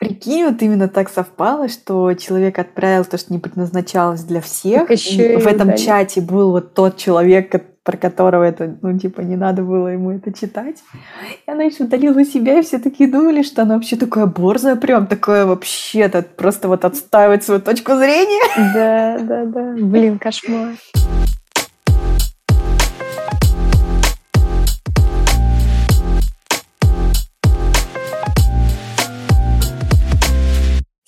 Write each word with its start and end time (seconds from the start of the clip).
Прикинь, 0.00 0.46
вот 0.46 0.62
именно 0.62 0.88
так 0.88 1.10
совпало, 1.10 1.68
что 1.68 2.14
человек 2.14 2.58
отправил 2.58 3.04
то, 3.04 3.18
что 3.18 3.34
не 3.34 3.38
предназначалось 3.38 4.24
для 4.24 4.40
всех. 4.40 4.88
Так 4.88 4.92
еще 4.92 5.36
в 5.36 5.46
и 5.46 5.50
этом 5.50 5.68
да. 5.68 5.76
чате 5.76 6.22
был 6.22 6.52
вот 6.52 6.72
тот 6.72 6.96
человек, 6.96 7.54
про 7.82 7.98
которого 7.98 8.44
это, 8.44 8.78
ну, 8.80 8.98
типа, 8.98 9.20
не 9.20 9.36
надо 9.36 9.62
было 9.62 9.88
ему 9.88 10.12
это 10.12 10.32
читать. 10.32 10.78
И 11.46 11.50
она 11.50 11.64
еще 11.64 11.84
удалила 11.84 12.24
себя, 12.24 12.60
и 12.60 12.62
все 12.62 12.78
такие 12.78 13.10
думали, 13.10 13.42
что 13.42 13.60
она 13.60 13.74
вообще 13.74 13.96
такая 13.96 14.24
борзая, 14.24 14.76
прям 14.76 15.06
такая 15.06 15.44
вообще-то 15.44 16.22
просто 16.22 16.68
вот 16.68 16.86
отстаивать 16.86 17.44
свою 17.44 17.60
точку 17.60 17.94
зрения. 17.96 18.72
Да, 18.72 19.18
да, 19.18 19.44
да. 19.44 19.74
Блин, 19.74 20.18
кошмар. 20.18 20.76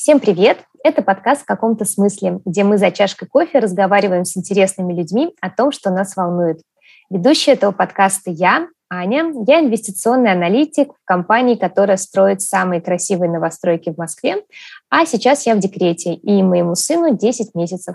Всем 0.02 0.18
привет! 0.18 0.58
Это 0.82 1.00
подкаст 1.00 1.42
в 1.42 1.46
каком-то 1.46 1.84
смысле, 1.84 2.40
где 2.44 2.64
мы 2.64 2.76
за 2.76 2.90
чашкой 2.90 3.28
кофе 3.28 3.60
разговариваем 3.60 4.24
с 4.24 4.36
интересными 4.36 4.92
людьми 4.92 5.32
о 5.40 5.48
том, 5.48 5.70
что 5.70 5.90
нас 5.90 6.16
волнует. 6.16 6.60
Ведущая 7.08 7.52
этого 7.52 7.70
подкаста 7.70 8.32
я, 8.32 8.66
Аня. 8.90 9.32
Я 9.46 9.60
инвестиционный 9.60 10.32
аналитик 10.32 10.92
в 10.92 11.04
компании, 11.04 11.54
которая 11.54 11.98
строит 11.98 12.42
самые 12.42 12.80
красивые 12.80 13.30
новостройки 13.30 13.90
в 13.90 13.96
Москве. 13.96 14.42
А 14.90 15.06
сейчас 15.06 15.46
я 15.46 15.54
в 15.54 15.60
декрете, 15.60 16.14
и 16.14 16.42
моему 16.42 16.74
сыну 16.74 17.16
10 17.16 17.54
месяцев. 17.54 17.94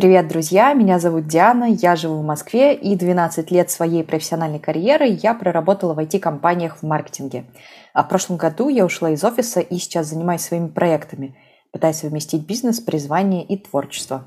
Привет, 0.00 0.28
друзья! 0.28 0.72
Меня 0.72 0.98
зовут 0.98 1.26
Диана, 1.26 1.64
я 1.64 1.94
живу 1.94 2.22
в 2.22 2.24
Москве, 2.24 2.74
и 2.74 2.96
12 2.96 3.50
лет 3.50 3.70
своей 3.70 4.02
профессиональной 4.02 4.58
карьеры 4.58 5.04
я 5.04 5.34
проработала 5.34 5.92
в 5.92 5.98
IT-компаниях 5.98 6.78
в 6.78 6.82
маркетинге. 6.84 7.44
А 7.92 8.02
в 8.02 8.08
прошлом 8.08 8.38
году 8.38 8.70
я 8.70 8.86
ушла 8.86 9.10
из 9.10 9.22
офиса 9.22 9.60
и 9.60 9.76
сейчас 9.76 10.06
занимаюсь 10.06 10.40
своими 10.40 10.68
проектами, 10.68 11.36
пытаясь 11.70 11.98
совместить 11.98 12.46
бизнес, 12.46 12.80
призвание 12.80 13.44
и 13.44 13.58
творчество. 13.58 14.26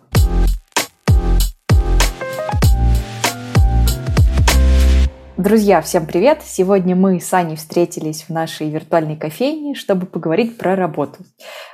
Друзья, 5.44 5.82
всем 5.82 6.06
привет! 6.06 6.42
Сегодня 6.42 6.96
мы 6.96 7.20
с 7.20 7.34
Аней 7.34 7.58
встретились 7.58 8.24
в 8.24 8.30
нашей 8.30 8.70
виртуальной 8.70 9.18
кофейне, 9.18 9.76
чтобы 9.76 10.06
поговорить 10.06 10.58
про 10.58 10.78
работу. 10.78 11.26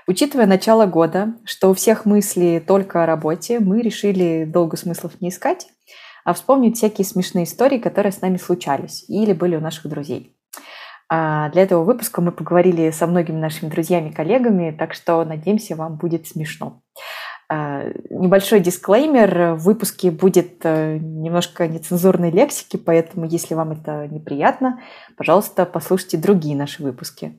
Учитывая 0.08 0.48
начало 0.48 0.88
года, 0.88 1.36
что 1.46 1.70
у 1.70 1.76
всех 1.76 2.06
мысли 2.06 2.64
только 2.66 3.04
о 3.04 3.06
работе, 3.06 3.60
мы 3.60 3.82
решили 3.82 4.46
долго 4.46 4.76
смыслов 4.76 5.22
не 5.22 5.30
искать, 5.30 5.68
а 6.26 6.34
вспомнить 6.34 6.78
всякие 6.78 7.06
смешные 7.06 7.44
истории, 7.44 7.78
которые 7.78 8.12
с 8.12 8.22
нами 8.22 8.38
случались 8.38 9.06
или 9.08 9.34
были 9.34 9.56
у 9.56 9.62
наших 9.62 9.86
друзей. 9.88 10.36
А 11.08 11.50
для 11.50 11.62
этого 11.62 11.84
выпуска 11.84 12.22
мы 12.22 12.32
поговорили 12.32 12.90
со 12.90 13.06
многими 13.06 13.38
нашими 13.38 13.70
друзьями 13.70 14.10
и 14.10 14.14
коллегами, 14.14 14.76
так 14.76 14.96
что 14.96 15.24
надеемся, 15.24 15.76
вам 15.76 15.98
будет 15.98 16.26
смешно. 16.26 16.82
А, 17.52 17.86
Небольшой 18.12 18.60
дисклеймер. 18.60 19.56
В 19.56 19.64
выпуске 19.64 20.12
будет 20.12 20.60
э, 20.64 20.98
немножко 21.02 21.68
нецензурной 21.68 22.30
лексики, 22.30 22.78
поэтому, 22.78 23.26
если 23.26 23.56
вам 23.56 23.72
это 23.72 24.08
неприятно, 24.08 24.80
пожалуйста, 25.18 25.66
послушайте 25.66 26.18
другие 26.18 26.56
наши 26.56 26.84
выпуски. 26.84 27.34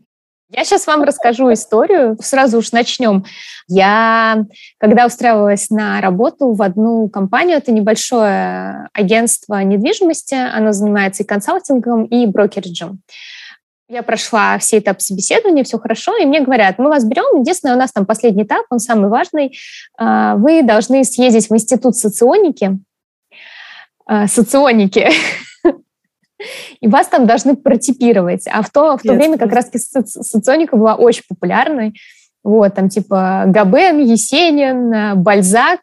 Я 0.52 0.64
сейчас 0.64 0.88
вам 0.88 1.04
расскажу 1.04 1.52
историю. 1.52 2.16
Сразу 2.20 2.58
уж 2.58 2.72
начнем. 2.72 3.24
Я, 3.68 4.46
когда 4.78 5.06
устраивалась 5.06 5.70
на 5.70 6.00
работу 6.00 6.54
в 6.54 6.62
одну 6.62 7.08
компанию, 7.08 7.58
это 7.58 7.70
небольшое 7.70 8.88
агентство 8.92 9.62
недвижимости, 9.62 10.34
оно 10.34 10.72
занимается 10.72 11.22
и 11.22 11.26
консалтингом, 11.26 12.04
и 12.04 12.26
брокериджем. 12.26 13.00
Я 13.90 14.04
прошла 14.04 14.56
все 14.58 14.78
этапы 14.78 15.00
собеседования, 15.00 15.64
все 15.64 15.76
хорошо, 15.76 16.16
и 16.16 16.24
мне 16.24 16.40
говорят, 16.40 16.78
мы 16.78 16.90
вас 16.90 17.04
берем, 17.04 17.40
единственное, 17.40 17.74
у 17.74 17.78
нас 17.78 17.90
там 17.90 18.06
последний 18.06 18.44
этап, 18.44 18.64
он 18.70 18.78
самый 18.78 19.10
важный, 19.10 19.58
А, 19.98 20.36
вы 20.36 20.62
должны 20.62 21.02
съездить 21.02 21.50
в 21.50 21.54
институт 21.54 21.96
соционики, 21.96 22.78
А, 24.06 24.28
соционики, 24.28 25.10
и 26.80 26.86
вас 26.86 27.08
там 27.08 27.26
должны 27.26 27.56
протипировать. 27.56 28.46
А 28.46 28.62
в 28.62 28.70
то, 28.70 28.96
в 28.96 29.02
то 29.02 29.12
время 29.12 29.38
как 29.38 29.50
раз 29.50 29.68
соци- 29.72 30.22
соционика 30.22 30.76
была 30.76 30.94
очень 30.94 31.24
популярной. 31.28 31.98
Вот, 32.44 32.72
там 32.72 32.90
типа 32.90 33.42
Габен, 33.48 33.98
Есенин, 33.98 35.20
Бальзак. 35.20 35.80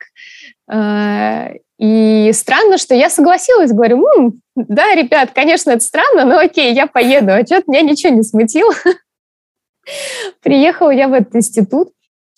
Э, 1.80 1.84
И 2.30 2.34
странно, 2.34 2.78
что 2.78 2.96
я 2.96 3.10
согласилась, 3.10 3.72
говорю, 3.72 4.06
«М, 4.18 4.42
да, 4.56 4.94
ребят, 4.96 5.32
конечно, 5.34 5.72
это 5.72 5.82
странно, 5.82 6.26
но 6.26 6.38
окей, 6.40 6.74
я 6.74 6.88
поеду. 6.88 7.34
А 7.34 7.46
что-то 7.46 7.64
меня 7.68 7.82
ничего 7.82 8.14
не 8.14 8.24
смутило. 8.24 8.74
Приехала 10.42 10.90
я 10.90 11.08
в 11.08 11.14
этот 11.14 11.36
институт, 11.36 11.90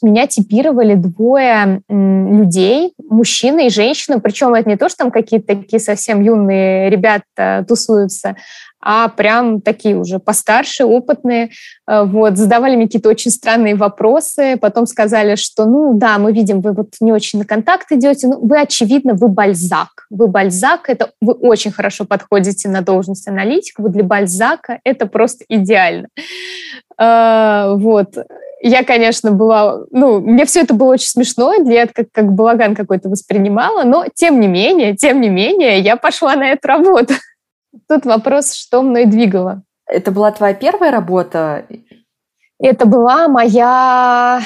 меня 0.02 0.28
типировали 0.28 0.96
двое 0.96 1.82
людей, 1.90 2.94
мужчина 3.10 3.62
и 3.66 3.70
женщина, 3.70 4.20
причем 4.20 4.54
это 4.54 4.70
не 4.70 4.78
то, 4.78 4.88
что 4.88 5.00
там 5.00 5.12
какие-то 5.12 5.48
такие 5.56 5.80
совсем 5.80 6.22
юные 6.22 6.90
ребята 6.90 7.66
тусуются, 7.68 8.36
а 8.81 9.09
прям 9.09 9.62
такие 9.62 9.97
уже 9.97 10.19
постарше, 10.19 10.85
опытные, 10.85 11.50
Э, 11.90 12.03
вот, 12.03 12.38
задавали 12.38 12.75
мне 12.75 12.85
какие-то 12.85 13.09
очень 13.09 13.31
странные 13.31 13.75
вопросы, 13.75 14.57
потом 14.62 14.85
сказали, 14.85 15.35
что, 15.35 15.66
ну, 15.66 15.94
да, 15.95 16.19
мы 16.19 16.31
видим, 16.31 16.62
вы 16.62 16.73
вот 16.73 16.90
не 17.01 17.12
очень 17.12 17.40
на 17.40 17.45
контакт 17.45 17.91
идете, 17.91 18.28
ну, 18.28 18.40
вы, 18.40 18.62
очевидно, 18.62 19.16
вы 19.16 19.28
бальзак, 19.28 20.06
вы 20.12 20.28
бальзак, 20.28 20.90
это 20.90 21.12
вы 21.19 21.34
очень 21.34 21.72
хорошо 21.72 22.06
подходите 22.06 22.69
на 22.69 22.81
должность 22.81 23.28
аналитика, 23.28 23.81
вы 23.81 23.90
для 23.90 24.03
бальзака 24.03 24.79
это 24.84 25.07
просто 25.07 25.46
идеально. 25.50 26.09
Э, 27.00 27.73
Вот, 27.75 28.16
я, 28.61 28.84
конечно, 28.84 29.31
была, 29.31 29.79
ну, 29.90 30.19
мне 30.19 30.46
все 30.46 30.61
это 30.61 30.75
было 30.75 30.90
очень 30.90 31.07
смешно, 31.07 31.53
я 31.53 31.84
это 31.84 31.94
как, 31.94 32.07
как 32.11 32.34
балаган 32.34 32.75
какой-то 32.75 33.09
воспринимала, 33.09 33.84
но 33.84 34.06
тем 34.13 34.40
не 34.40 34.47
менее, 34.47 34.96
тем 34.96 35.22
не 35.22 35.29
менее, 35.29 35.79
я 35.79 35.96
пошла 35.96 36.35
на 36.35 36.51
эту 36.51 36.67
работу. 36.67 37.13
Тут 37.88 38.06
вопрос, 38.06 38.53
что 38.53 38.81
мной 38.81 39.06
двигало. 39.06 39.63
Это 39.88 40.12
была 40.12 40.31
твоя 40.31 40.53
первая 40.53 40.91
работа? 40.91 41.66
Это 42.59 42.85
была 42.85 43.28
моя 43.28 44.41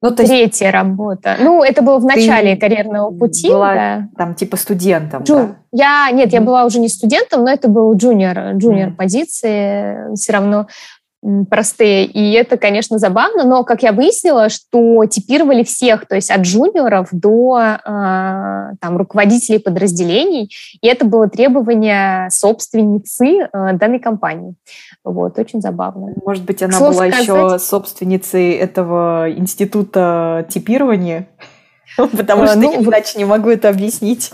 Ну, 0.00 0.10
то 0.12 0.22
есть 0.22 0.32
третья 0.32 0.70
работа. 0.70 1.36
Ну, 1.40 1.62
это 1.62 1.82
было 1.82 1.98
в 1.98 2.04
начале 2.04 2.56
карьерного 2.56 3.10
пути. 3.10 3.48
была 3.48 3.74
да. 3.74 4.08
там 4.16 4.34
типа 4.34 4.56
студентом, 4.56 5.22
Джу- 5.22 5.48
да? 5.48 5.56
Я, 5.72 6.10
нет, 6.12 6.32
я 6.32 6.40
была 6.40 6.64
уже 6.64 6.78
не 6.80 6.88
студентом, 6.88 7.44
но 7.44 7.50
это 7.50 7.68
был 7.68 7.94
джуниор, 7.94 8.54
джуниор 8.56 8.88
Мгм. 8.88 8.96
позиции, 8.96 10.14
все 10.14 10.32
равно 10.32 10.66
простые. 11.50 12.04
И 12.06 12.32
это, 12.32 12.56
конечно, 12.56 12.98
забавно, 12.98 13.44
но, 13.44 13.64
как 13.64 13.82
я 13.82 13.92
выяснила, 13.92 14.48
что 14.48 15.04
типировали 15.06 15.64
всех, 15.64 16.06
то 16.06 16.14
есть 16.14 16.30
от 16.30 16.42
джуниоров 16.42 17.08
до 17.12 17.58
э, 17.58 17.80
там, 18.80 18.96
руководителей 18.96 19.58
подразделений, 19.58 20.50
и 20.80 20.86
это 20.86 21.04
было 21.04 21.28
требование 21.28 22.28
собственницы 22.30 23.48
э, 23.52 23.72
данной 23.74 23.98
компании. 23.98 24.54
Вот, 25.04 25.38
очень 25.38 25.60
забавно. 25.60 26.12
Может 26.24 26.44
быть, 26.44 26.62
она 26.62 26.78
была 26.78 26.92
сказать- 26.92 27.20
еще 27.22 27.58
собственницей 27.58 28.52
этого 28.52 29.30
института 29.32 30.46
типирования? 30.48 31.28
Потому 31.96 32.44
Э, 32.44 32.46
что 32.48 32.58
ну, 32.58 32.82
иначе 32.84 33.18
не 33.18 33.24
могу 33.24 33.48
это 33.50 33.68
объяснить. 33.68 34.32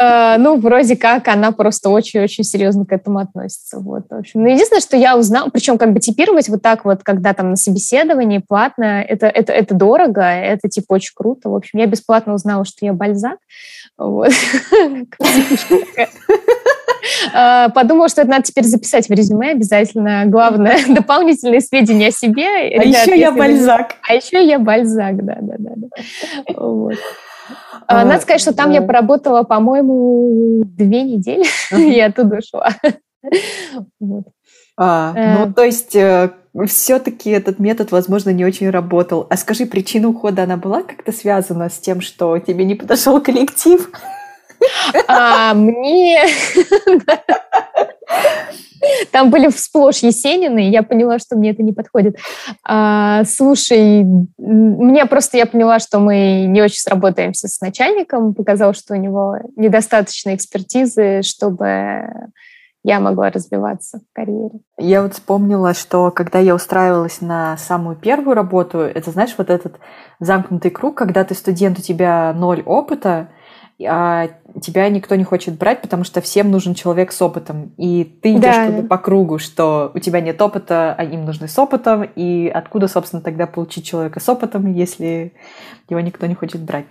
Э, 0.00 0.36
ну, 0.38 0.56
вроде 0.58 0.96
как 0.96 1.28
она 1.28 1.50
просто 1.52 1.88
очень-очень 1.90 2.44
серьезно 2.44 2.86
к 2.86 2.92
этому 2.92 3.18
относится. 3.18 3.78
Вот, 3.78 4.04
в 4.08 4.14
общем. 4.14 4.42
Но 4.42 4.48
единственное, 4.48 4.80
что 4.80 4.96
я 4.96 5.16
узнала, 5.16 5.48
причем 5.50 5.76
как 5.78 5.92
бы 5.92 6.00
типировать 6.00 6.48
вот 6.48 6.62
так 6.62 6.84
вот, 6.84 7.02
когда 7.02 7.34
там 7.34 7.50
на 7.50 7.56
собеседовании 7.56 8.38
платно, 8.38 9.02
это, 9.02 9.26
это, 9.26 9.52
это 9.52 9.74
дорого, 9.74 10.22
это 10.22 10.68
типа 10.68 10.94
очень 10.94 11.12
круто. 11.14 11.48
В 11.48 11.54
общем, 11.54 11.78
я 11.78 11.86
бесплатно 11.86 12.34
узнала, 12.34 12.64
что 12.64 12.84
я 12.86 12.92
бальзак. 12.92 13.38
Вот. 13.96 14.32
Э, 17.34 17.68
Подумала, 17.70 18.08
что 18.08 18.22
это 18.22 18.30
надо 18.30 18.42
теперь 18.44 18.64
записать 18.64 19.08
в 19.08 19.12
резюме 19.12 19.50
обязательно. 19.50 20.24
Главное, 20.26 20.78
дополнительные 20.88 21.60
сведения 21.60 22.08
о 22.08 22.12
себе. 22.12 22.46
А 22.46 22.82
Ребят, 22.82 22.86
еще 22.86 23.10
я 23.10 23.16
если 23.16 23.30
вы- 23.30 23.38
бальзак. 23.38 23.94
А 24.08 24.14
еще 24.14 24.44
я 24.46 24.58
бальзак, 24.58 25.24
да, 25.24 25.38
да, 25.40 25.54
да. 25.58 25.70
да. 25.76 26.54
Вот. 26.56 26.96
А, 27.86 28.02
А, 28.02 28.04
Надо 28.04 28.22
сказать, 28.22 28.40
что 28.40 28.52
там 28.54 28.68
да. 28.68 28.76
я 28.76 28.82
поработала, 28.82 29.42
по-моему, 29.42 30.62
две 30.64 31.02
недели, 31.02 31.44
и 31.76 32.00
оттуда 32.00 32.38
ушла. 32.38 32.70
Вот. 34.00 34.24
А, 34.76 35.12
Э. 35.16 35.38
ну, 35.38 35.52
то 35.52 35.64
есть, 35.64 35.96
все-таки 36.68 37.30
этот 37.30 37.58
метод, 37.58 37.90
возможно, 37.90 38.30
не 38.30 38.44
очень 38.44 38.70
работал. 38.70 39.26
А 39.28 39.36
скажи, 39.36 39.66
причина 39.66 40.08
ухода, 40.08 40.44
она 40.44 40.56
была 40.56 40.82
как-то 40.82 41.12
связана 41.12 41.68
с 41.68 41.78
тем, 41.78 42.00
что 42.00 42.38
тебе 42.38 42.64
не 42.64 42.76
подошел 42.76 43.20
коллектив? 43.20 43.90
А 45.08 45.54
мне... 45.54 46.20
Там 49.10 49.30
были 49.30 49.48
сплошь 49.50 49.98
Есенины, 49.98 50.68
и 50.68 50.70
я 50.70 50.82
поняла, 50.82 51.18
что 51.18 51.36
мне 51.36 51.50
это 51.50 51.62
не 51.62 51.72
подходит. 51.72 52.16
А, 52.64 53.24
слушай, 53.24 54.04
мне 54.38 55.06
просто 55.06 55.36
я 55.36 55.46
поняла, 55.46 55.78
что 55.80 55.98
мы 55.98 56.44
не 56.46 56.62
очень 56.62 56.78
сработаемся 56.78 57.48
с 57.48 57.60
начальником. 57.60 58.34
Показалось, 58.34 58.78
что 58.78 58.94
у 58.94 58.96
него 58.96 59.36
недостаточно 59.56 60.34
экспертизы, 60.34 61.22
чтобы 61.22 62.30
я 62.84 63.00
могла 63.00 63.30
развиваться 63.30 63.98
в 63.98 64.14
карьере. 64.14 64.60
Я 64.78 65.02
вот 65.02 65.14
вспомнила, 65.14 65.74
что 65.74 66.10
когда 66.10 66.38
я 66.38 66.54
устраивалась 66.54 67.20
на 67.20 67.56
самую 67.56 67.96
первую 67.96 68.34
работу, 68.34 68.78
это, 68.78 69.10
знаешь, 69.10 69.34
вот 69.36 69.50
этот 69.50 69.78
замкнутый 70.20 70.70
круг, 70.70 70.96
когда 70.96 71.24
ты 71.24 71.34
студент, 71.34 71.78
у 71.78 71.82
тебя 71.82 72.32
ноль 72.34 72.62
опыта, 72.64 73.28
а 73.86 74.28
тебя 74.60 74.88
никто 74.88 75.14
не 75.14 75.24
хочет 75.24 75.56
брать, 75.56 75.82
потому 75.82 76.04
что 76.04 76.20
всем 76.20 76.50
нужен 76.50 76.74
человек 76.74 77.12
с 77.12 77.22
опытом. 77.22 77.72
И 77.76 78.04
ты 78.04 78.32
идешь 78.32 78.42
да. 78.42 78.82
по 78.88 78.98
кругу, 78.98 79.38
что 79.38 79.92
у 79.94 79.98
тебя 79.98 80.20
нет 80.20 80.40
опыта, 80.42 80.94
а 80.96 81.04
им 81.04 81.24
нужны 81.24 81.48
с 81.48 81.58
опытом. 81.58 82.02
И 82.16 82.48
откуда, 82.48 82.88
собственно, 82.88 83.22
тогда 83.22 83.46
получить 83.46 83.86
человека 83.86 84.20
с 84.20 84.28
опытом, 84.28 84.72
если 84.72 85.32
его 85.88 86.00
никто 86.00 86.26
не 86.26 86.34
хочет 86.34 86.60
брать? 86.62 86.86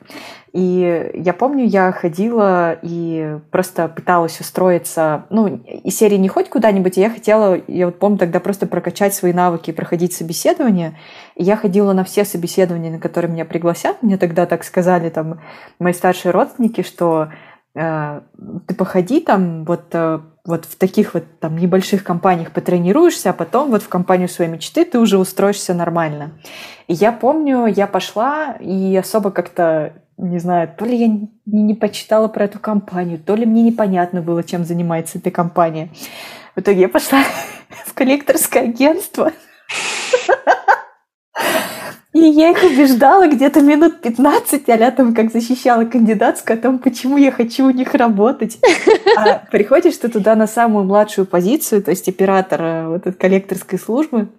И 0.53 1.11
я 1.13 1.33
помню, 1.33 1.65
я 1.65 1.91
ходила 1.91 2.77
и 2.81 3.37
просто 3.51 3.89
пыталась 3.89 4.39
устроиться, 4.39 5.25
ну, 5.29 5.47
из 5.47 5.95
серии 5.95 6.15
не 6.15 6.29
хоть 6.29 6.49
куда-нибудь, 6.49 6.97
я 6.97 7.09
хотела, 7.09 7.59
я 7.67 7.85
вот 7.87 7.99
помню 7.99 8.17
тогда 8.17 8.39
просто 8.39 8.65
прокачать 8.65 9.13
свои 9.13 9.33
навыки, 9.33 9.71
проходить 9.71 10.13
собеседование. 10.13 10.97
И 11.35 11.43
я 11.43 11.57
ходила 11.57 11.93
на 11.93 12.03
все 12.03 12.25
собеседования, 12.25 12.91
на 12.91 12.99
которые 12.99 13.31
меня 13.31 13.45
пригласят. 13.45 14.01
Мне 14.01 14.17
тогда 14.17 14.45
так 14.45 14.63
сказали 14.63 15.09
там 15.09 15.41
мои 15.79 15.93
старшие 15.93 16.31
родственники, 16.31 16.76
что 16.83 17.29
э, 17.75 18.21
ты 18.67 18.75
походи 18.75 19.19
там 19.19 19.65
вот, 19.65 19.85
э, 19.93 20.19
вот 20.45 20.65
в 20.65 20.75
таких 20.77 21.13
вот 21.13 21.23
там 21.39 21.57
небольших 21.57 22.03
компаниях 22.03 22.51
потренируешься, 22.51 23.31
а 23.31 23.33
потом 23.33 23.69
вот 23.71 23.83
в 23.83 23.89
компанию 23.89 24.29
своей 24.29 24.49
мечты 24.49 24.85
ты 24.85 24.99
уже 24.99 25.17
устроишься 25.17 25.73
нормально. 25.73 26.31
И 26.87 26.93
я 26.93 27.11
помню, 27.11 27.65
я 27.65 27.87
пошла 27.87 28.53
и 28.59 28.95
особо 28.95 29.31
как-то 29.31 29.93
не 30.17 30.39
знаю, 30.39 30.73
то 30.75 30.83
ли 30.85 30.97
я 30.97 31.19
не 31.45 31.75
почитала 31.75 32.27
про 32.27 32.45
эту 32.45 32.59
компанию, 32.59 33.19
то 33.19 33.35
ли 33.35 33.45
мне 33.45 33.61
непонятно 33.61 34.21
было, 34.21 34.43
чем 34.43 34.65
занимается 34.65 35.19
эта 35.19 35.29
компания. 35.29 35.89
В 36.55 36.59
итоге 36.59 36.81
я 36.81 36.89
пошла 36.89 37.23
в 37.85 37.93
коллекторское 37.93 38.63
агентство. 38.63 39.31
И 42.17 42.29
я 42.29 42.49
их 42.49 42.63
убеждала 42.63 43.27
где-то 43.27 43.61
минут 43.61 44.01
15, 44.01 44.67
а 44.69 44.91
там 44.91 45.13
как 45.13 45.31
защищала 45.31 45.85
кандидатскую 45.85 46.57
о 46.57 46.61
том, 46.61 46.79
почему 46.79 47.15
я 47.17 47.31
хочу 47.31 47.67
у 47.67 47.69
них 47.69 47.93
работать. 47.93 48.57
А 49.15 49.43
приходишь 49.51 49.97
ты 49.97 50.09
туда 50.09 50.35
на 50.35 50.47
самую 50.47 50.85
младшую 50.85 51.27
позицию, 51.27 51.83
то 51.83 51.91
есть 51.91 52.09
оператор 52.09 52.61
э, 52.61 52.87
вот 52.87 53.05
этой 53.05 53.13
коллекторской 53.13 53.77
службы. 53.77 54.29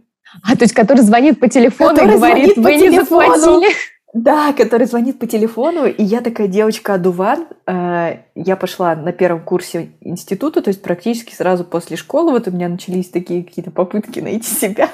А, 0.42 0.56
то 0.56 0.64
есть 0.64 0.74
который 0.74 1.02
звонит 1.02 1.38
по 1.38 1.48
телефону 1.48 1.94
который 1.94 2.14
и 2.14 2.16
говорит, 2.16 2.56
вы 2.56 2.74
не 2.74 2.90
телефону. 2.90 3.36
заплатили. 3.36 3.72
Да, 4.12 4.52
который 4.52 4.86
звонит 4.86 5.20
по 5.20 5.28
телефону, 5.28 5.86
и 5.86 6.02
я 6.02 6.20
такая 6.20 6.48
девочка-адуван. 6.48 7.46
Э, 7.68 8.16
я 8.34 8.56
пошла 8.56 8.96
на 8.96 9.12
первом 9.12 9.44
курсе 9.44 9.90
института, 10.00 10.62
то 10.62 10.68
есть 10.68 10.82
практически 10.82 11.32
сразу 11.32 11.62
после 11.62 11.96
школы 11.96 12.32
вот 12.32 12.48
у 12.48 12.50
меня 12.50 12.68
начались 12.68 13.08
такие 13.08 13.44
какие-то 13.44 13.70
попытки 13.70 14.18
найти 14.18 14.48
себя. 14.48 14.88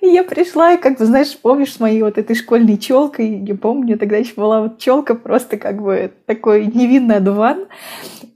И 0.00 0.08
я 0.08 0.22
пришла, 0.22 0.74
и 0.74 0.76
как 0.78 0.98
бы, 0.98 1.06
знаешь, 1.06 1.36
помнишь 1.36 1.72
с 1.72 1.80
моей 1.80 2.02
вот 2.02 2.18
этой 2.18 2.36
школьной 2.36 2.76
челкой, 2.76 3.38
я 3.38 3.54
помню, 3.54 3.98
тогда 3.98 4.16
еще 4.16 4.34
была 4.36 4.60
вот 4.62 4.78
челка 4.78 5.14
просто 5.14 5.56
как 5.56 5.82
бы 5.82 6.12
такой 6.26 6.66
невинный 6.66 7.16
одуван. 7.16 7.66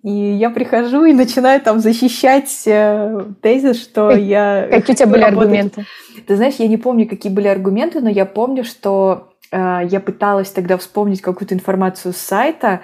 И 0.03 0.11
я 0.11 0.49
прихожу 0.49 1.05
и 1.05 1.13
начинаю 1.13 1.61
там 1.61 1.79
защищать 1.81 2.63
э, 2.67 3.23
тезис, 3.43 3.83
что 3.83 4.11
я... 4.13 4.67
Какие 4.71 4.95
у 4.95 4.97
тебя 4.97 5.07
были 5.07 5.23
работать. 5.23 5.43
аргументы? 5.43 5.87
Ты 6.27 6.37
знаешь, 6.37 6.55
я 6.59 6.69
не 6.69 6.79
помню, 6.79 7.07
какие 7.07 7.31
были 7.31 7.49
аргументы, 7.49 8.01
но 8.01 8.09
я 8.09 8.25
помню, 8.25 8.65
что 8.65 9.30
я 9.53 10.01
пыталась 10.05 10.51
тогда 10.51 10.79
вспомнить 10.79 11.21
какую-то 11.21 11.57
информацию 11.57 12.13
с 12.13 12.19
сайта 12.19 12.83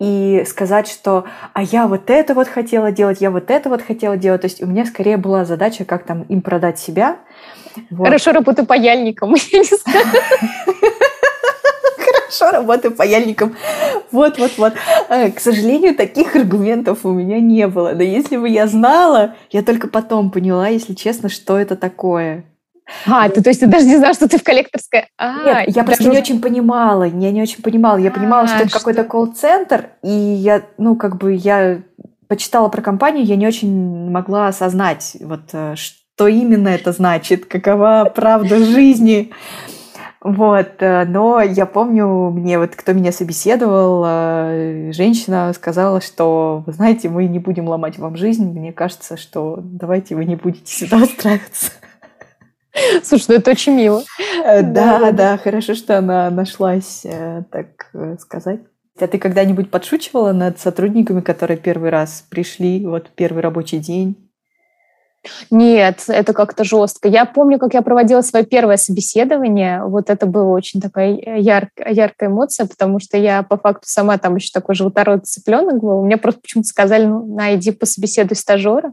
и 0.00 0.44
сказать, 0.48 0.88
что 0.88 1.26
а 1.52 1.62
я 1.62 1.86
вот 1.86 2.10
это 2.10 2.34
вот 2.34 2.48
хотела 2.48 2.90
делать, 2.90 3.20
я 3.20 3.30
вот 3.30 3.52
это 3.52 3.68
вот 3.68 3.82
хотела 3.82 4.16
делать. 4.16 4.40
То 4.40 4.46
есть 4.46 4.60
у 4.60 4.66
меня 4.66 4.84
скорее 4.84 5.16
была 5.16 5.44
задача, 5.44 5.84
как 5.84 6.02
там 6.02 6.22
им 6.22 6.42
продать 6.42 6.80
себя, 6.80 7.18
вот. 7.90 8.06
Хорошо 8.06 8.32
работаю 8.32 8.66
паяльником. 8.66 9.34
Хорошо 11.98 12.50
работаю 12.50 12.94
паяльником. 12.94 13.56
Вот, 14.10 14.38
вот, 14.38 14.52
вот. 14.58 14.72
Э, 15.08 15.30
к 15.30 15.40
сожалению, 15.40 15.94
таких 15.94 16.36
аргументов 16.36 17.04
у 17.04 17.12
меня 17.12 17.40
не 17.40 17.66
было. 17.66 17.92
Но 17.94 18.02
если 18.02 18.36
бы 18.36 18.48
я 18.48 18.66
знала, 18.66 19.34
я 19.50 19.62
только 19.62 19.88
потом 19.88 20.30
поняла, 20.30 20.68
если 20.68 20.94
честно, 20.94 21.28
что 21.28 21.58
это 21.58 21.76
такое. 21.76 22.44
А, 23.06 23.28
ты, 23.28 23.42
то 23.42 23.50
есть 23.50 23.60
ты 23.60 23.66
даже 23.66 23.86
не 23.86 23.96
знала, 23.96 24.14
что 24.14 24.28
ты 24.28 24.38
в 24.38 24.42
коллекторской... 24.42 25.06
А, 25.18 25.64
Нет, 25.64 25.76
я 25.76 25.84
просто 25.84 26.08
не 26.08 26.18
очень 26.18 26.40
понимала, 26.40 27.04
я 27.04 27.30
не 27.30 27.42
очень 27.42 27.62
понимала. 27.62 27.98
Я 27.98 28.10
понимала, 28.10 28.44
а, 28.44 28.46
что 28.48 28.64
это 28.64 28.70
какой-то 28.70 29.04
колл-центр, 29.04 29.90
и 30.02 30.08
я, 30.08 30.62
ну, 30.78 30.96
как 30.96 31.18
бы 31.18 31.34
я 31.34 31.82
почитала 32.28 32.68
про 32.68 32.82
компанию, 32.82 33.24
я 33.24 33.36
не 33.36 33.46
очень 33.46 34.10
могла 34.10 34.48
осознать, 34.48 35.16
вот, 35.20 35.48
что 35.48 35.72
э, 35.72 35.76
что 36.18 36.26
именно 36.26 36.66
это 36.66 36.90
значит, 36.90 37.46
какова 37.46 38.12
правда 38.12 38.58
жизни. 38.58 39.30
Вот, 40.20 40.72
э, 40.80 41.04
но 41.04 41.40
я 41.40 41.64
помню, 41.64 42.30
мне 42.30 42.58
вот 42.58 42.74
кто 42.74 42.92
меня 42.92 43.12
собеседовал, 43.12 44.02
э, 44.04 44.90
женщина 44.92 45.52
сказала, 45.54 46.00
что, 46.00 46.64
вы 46.66 46.72
знаете, 46.72 47.08
мы 47.08 47.26
не 47.26 47.38
будем 47.38 47.68
ломать 47.68 47.98
вам 47.98 48.16
жизнь, 48.16 48.50
мне 48.50 48.72
кажется, 48.72 49.16
что 49.16 49.60
давайте 49.62 50.16
вы 50.16 50.24
не 50.24 50.34
будете 50.34 50.72
сюда 50.72 50.96
устраиваться. 50.96 51.70
Слушай, 53.02 53.26
ну 53.28 53.34
это 53.36 53.50
очень 53.50 53.74
мило. 53.74 54.02
Э, 54.44 54.62
да, 54.62 54.98
да, 54.98 55.12
да, 55.12 55.38
хорошо, 55.38 55.74
что 55.74 55.98
она 55.98 56.30
нашлась, 56.30 57.04
так 57.50 57.90
сказать. 58.20 58.60
А 59.00 59.06
ты 59.06 59.18
когда-нибудь 59.18 59.70
подшучивала 59.70 60.32
над 60.32 60.58
сотрудниками, 60.58 61.20
которые 61.20 61.56
первый 61.56 61.90
раз 61.90 62.24
пришли, 62.28 62.84
вот 62.84 63.10
первый 63.14 63.42
рабочий 63.42 63.78
день? 63.78 64.27
Нет, 65.50 66.04
это 66.08 66.32
как-то 66.32 66.64
жестко. 66.64 67.08
Я 67.08 67.24
помню, 67.24 67.58
как 67.58 67.74
я 67.74 67.82
проводила 67.82 68.20
свое 68.20 68.44
первое 68.44 68.76
собеседование. 68.76 69.82
Вот 69.84 70.10
это 70.10 70.26
было 70.26 70.50
очень 70.50 70.80
такая 70.80 71.14
яр- 71.38 71.70
яркая 71.76 72.28
эмоция, 72.28 72.66
потому 72.66 73.00
что 73.00 73.18
я 73.18 73.42
по 73.42 73.56
факту 73.56 73.88
сама 73.88 74.18
там 74.18 74.36
еще 74.36 74.50
такой 74.52 74.74
желторотый 74.74 75.26
цыпленок 75.26 75.82
был. 75.82 76.04
Мне 76.04 76.16
просто 76.16 76.40
почему-то 76.40 76.68
сказали, 76.68 77.04
ну, 77.04 77.26
на, 77.34 77.56
иди 77.56 77.72
пособеседуй 77.72 78.36
стажера. 78.36 78.92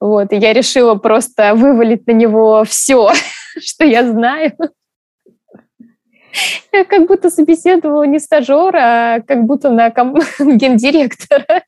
Вот, 0.00 0.32
и 0.32 0.36
я 0.36 0.52
решила 0.52 0.96
просто 0.96 1.54
вывалить 1.54 2.06
на 2.06 2.12
него 2.12 2.64
все, 2.64 3.10
что 3.58 3.84
я 3.84 4.08
знаю. 4.08 4.52
Я 6.72 6.84
как 6.84 7.06
будто 7.06 7.30
собеседовала 7.30 8.04
не 8.04 8.18
стажера, 8.18 8.78
а 9.16 9.20
как 9.20 9.44
будто 9.44 9.70
на 9.70 9.90
гендиректора. 10.38 11.62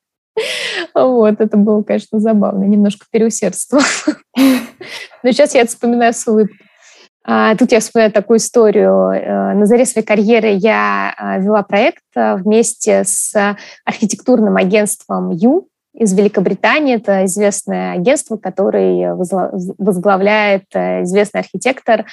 Вот, 0.95 1.41
это 1.41 1.57
было, 1.57 1.83
конечно, 1.83 2.21
забавно, 2.21 2.65
немножко 2.65 3.07
переусердствовал. 3.11 3.85
Но 4.37 5.31
сейчас 5.33 5.55
я 5.55 5.63
это 5.63 5.71
вспоминаю 5.71 6.13
с 6.13 6.27
улыбкой. 6.27 6.67
А, 7.29 7.57
тут 7.57 7.73
я 7.73 7.81
вспоминаю 7.81 8.13
такую 8.13 8.39
историю. 8.39 9.11
Э, 9.11 9.53
на 9.55 9.67
заре 9.67 9.85
своей 9.85 10.07
карьеры 10.07 10.51
я 10.51 11.13
а, 11.17 11.39
вела 11.39 11.65
проект 11.65 12.05
а, 12.15 12.37
вместе 12.37 13.03
с 13.05 13.35
архитектурным 13.85 14.57
агентством 14.57 15.31
Ю 15.31 15.67
из 15.93 16.17
Великобритании. 16.17 16.95
Это 16.95 17.25
известное 17.25 17.95
агентство, 17.95 18.37
которое 18.37 19.15
возглавляет 19.15 20.67
э, 20.75 21.03
известный 21.03 21.41
архитектор 21.41 22.07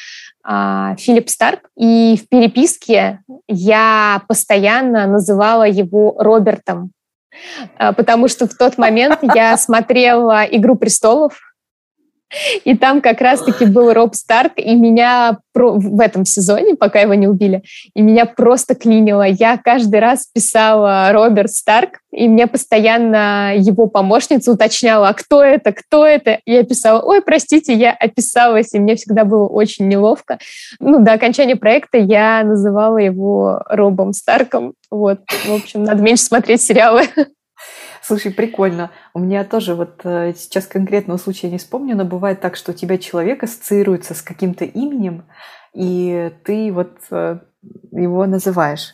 Филипп 0.44 1.30
Старк. 1.30 1.70
И 1.77 2.20
в 2.20 2.27
переписке 2.27 3.20
я 3.48 4.24
постоянно 4.27 5.06
называла 5.06 5.68
его 5.68 6.15
Робертом, 6.18 6.86
а, 6.86 7.02
потому 7.78 8.28
что 8.28 8.48
в 8.48 8.56
тот 8.56 8.78
момент 8.78 9.20
я 9.36 9.58
смотрела 9.58 10.46
«Игру 10.46 10.75
престолов», 10.75 11.52
и 12.63 12.78
там 12.78 13.02
как 13.02 13.22
раз-таки 13.22 13.66
был 13.66 13.94
Роб 13.94 14.16
Старк, 14.16 14.54
и 14.58 14.75
меня 14.75 15.38
в 15.54 16.00
этом 16.00 16.25
сезоне, 16.25 16.75
пока 16.75 17.00
его 17.02 17.13
не 17.13 17.28
убили, 17.28 17.63
и 17.94 18.02
меня 18.02 18.25
просто 18.25 18.74
клинило. 18.74 19.24
Я 19.24 19.58
каждый 19.58 20.00
раз 20.00 20.28
писала 20.34 21.12
Роберт 21.12 21.52
Старк, 21.52 22.00
и 22.12 22.28
мне 22.28 22.48
постоянно 22.48 23.54
его 23.56 23.88
помощница 23.88 24.52
уточняла, 24.52 25.10
а 25.10 25.13
кто 25.13 25.44
это, 25.44 25.72
кто 25.72 26.06
это. 26.06 26.40
И 26.46 26.54
я 26.54 26.63
писала, 26.63 27.02
ой, 27.02 27.22
простите, 27.22 27.74
я 27.74 27.92
описалась, 27.92 28.74
и 28.74 28.80
мне 28.80 28.96
всегда 28.96 29.25
было 29.25 29.48
очень 29.48 29.88
неловко. 29.88 30.40
Ну, 30.80 31.04
до 31.04 31.13
окончания 31.13 31.56
проекта 31.56 31.98
я 31.98 32.44
называла 32.44 32.98
его 32.98 33.63
Робом 33.68 34.13
Старком. 34.13 34.74
Вот, 34.90 35.20
в 35.46 35.54
общем, 35.54 35.84
надо 35.84 36.02
меньше 36.02 36.24
смотреть 36.24 36.62
сериалы. 36.62 37.04
Слушай, 38.05 38.33
прикольно. 38.33 38.91
У 39.13 39.19
меня 39.19 39.45
тоже 39.45 39.75
вот 39.75 40.01
э, 40.03 40.33
сейчас 40.36 40.67
конкретного 40.67 41.17
случая 41.17 41.50
не 41.50 41.57
вспомню, 41.57 41.95
но 41.95 42.03
бывает 42.03 42.41
так, 42.41 42.57
что 42.57 42.72
у 42.72 42.75
тебя 42.75 42.98
человек 42.98 43.43
ассоциируется 43.43 44.13
с 44.13 44.22
каким-то 44.22 44.65
именем, 44.65 45.24
и 45.74 46.33
ты 46.43 46.74
вот 46.74 46.98
э, 47.12 47.39
его 47.91 48.25
называешь. 48.25 48.93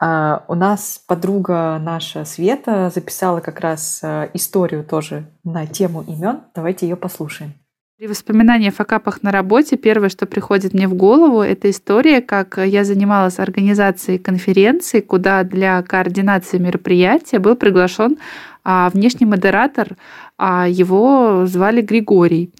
А 0.00 0.44
у 0.48 0.54
нас 0.54 1.00
подруга 1.06 1.78
наша 1.80 2.24
Света 2.24 2.90
записала 2.92 3.38
как 3.38 3.60
раз 3.60 4.00
э, 4.02 4.28
историю 4.34 4.82
тоже 4.82 5.30
на 5.44 5.64
тему 5.68 6.02
имен. 6.02 6.40
Давайте 6.52 6.88
ее 6.88 6.96
послушаем. 6.96 7.54
При 7.98 8.06
воспоминании 8.06 8.68
о 8.68 8.70
факапах 8.70 9.24
на 9.24 9.32
работе 9.32 9.76
первое, 9.76 10.08
что 10.08 10.24
приходит 10.24 10.72
мне 10.72 10.86
в 10.86 10.94
голову, 10.94 11.42
это 11.42 11.68
история, 11.68 12.20
как 12.20 12.56
я 12.56 12.84
занималась 12.84 13.40
организацией 13.40 14.18
конференции, 14.18 15.00
куда 15.00 15.42
для 15.42 15.82
координации 15.82 16.58
мероприятия 16.58 17.40
был 17.40 17.56
приглашен 17.56 18.16
а, 18.62 18.88
внешний 18.94 19.26
модератор 19.26 19.96
а 20.38 20.68
его 20.68 21.46
звали 21.46 21.80
Григорий. 21.82 22.52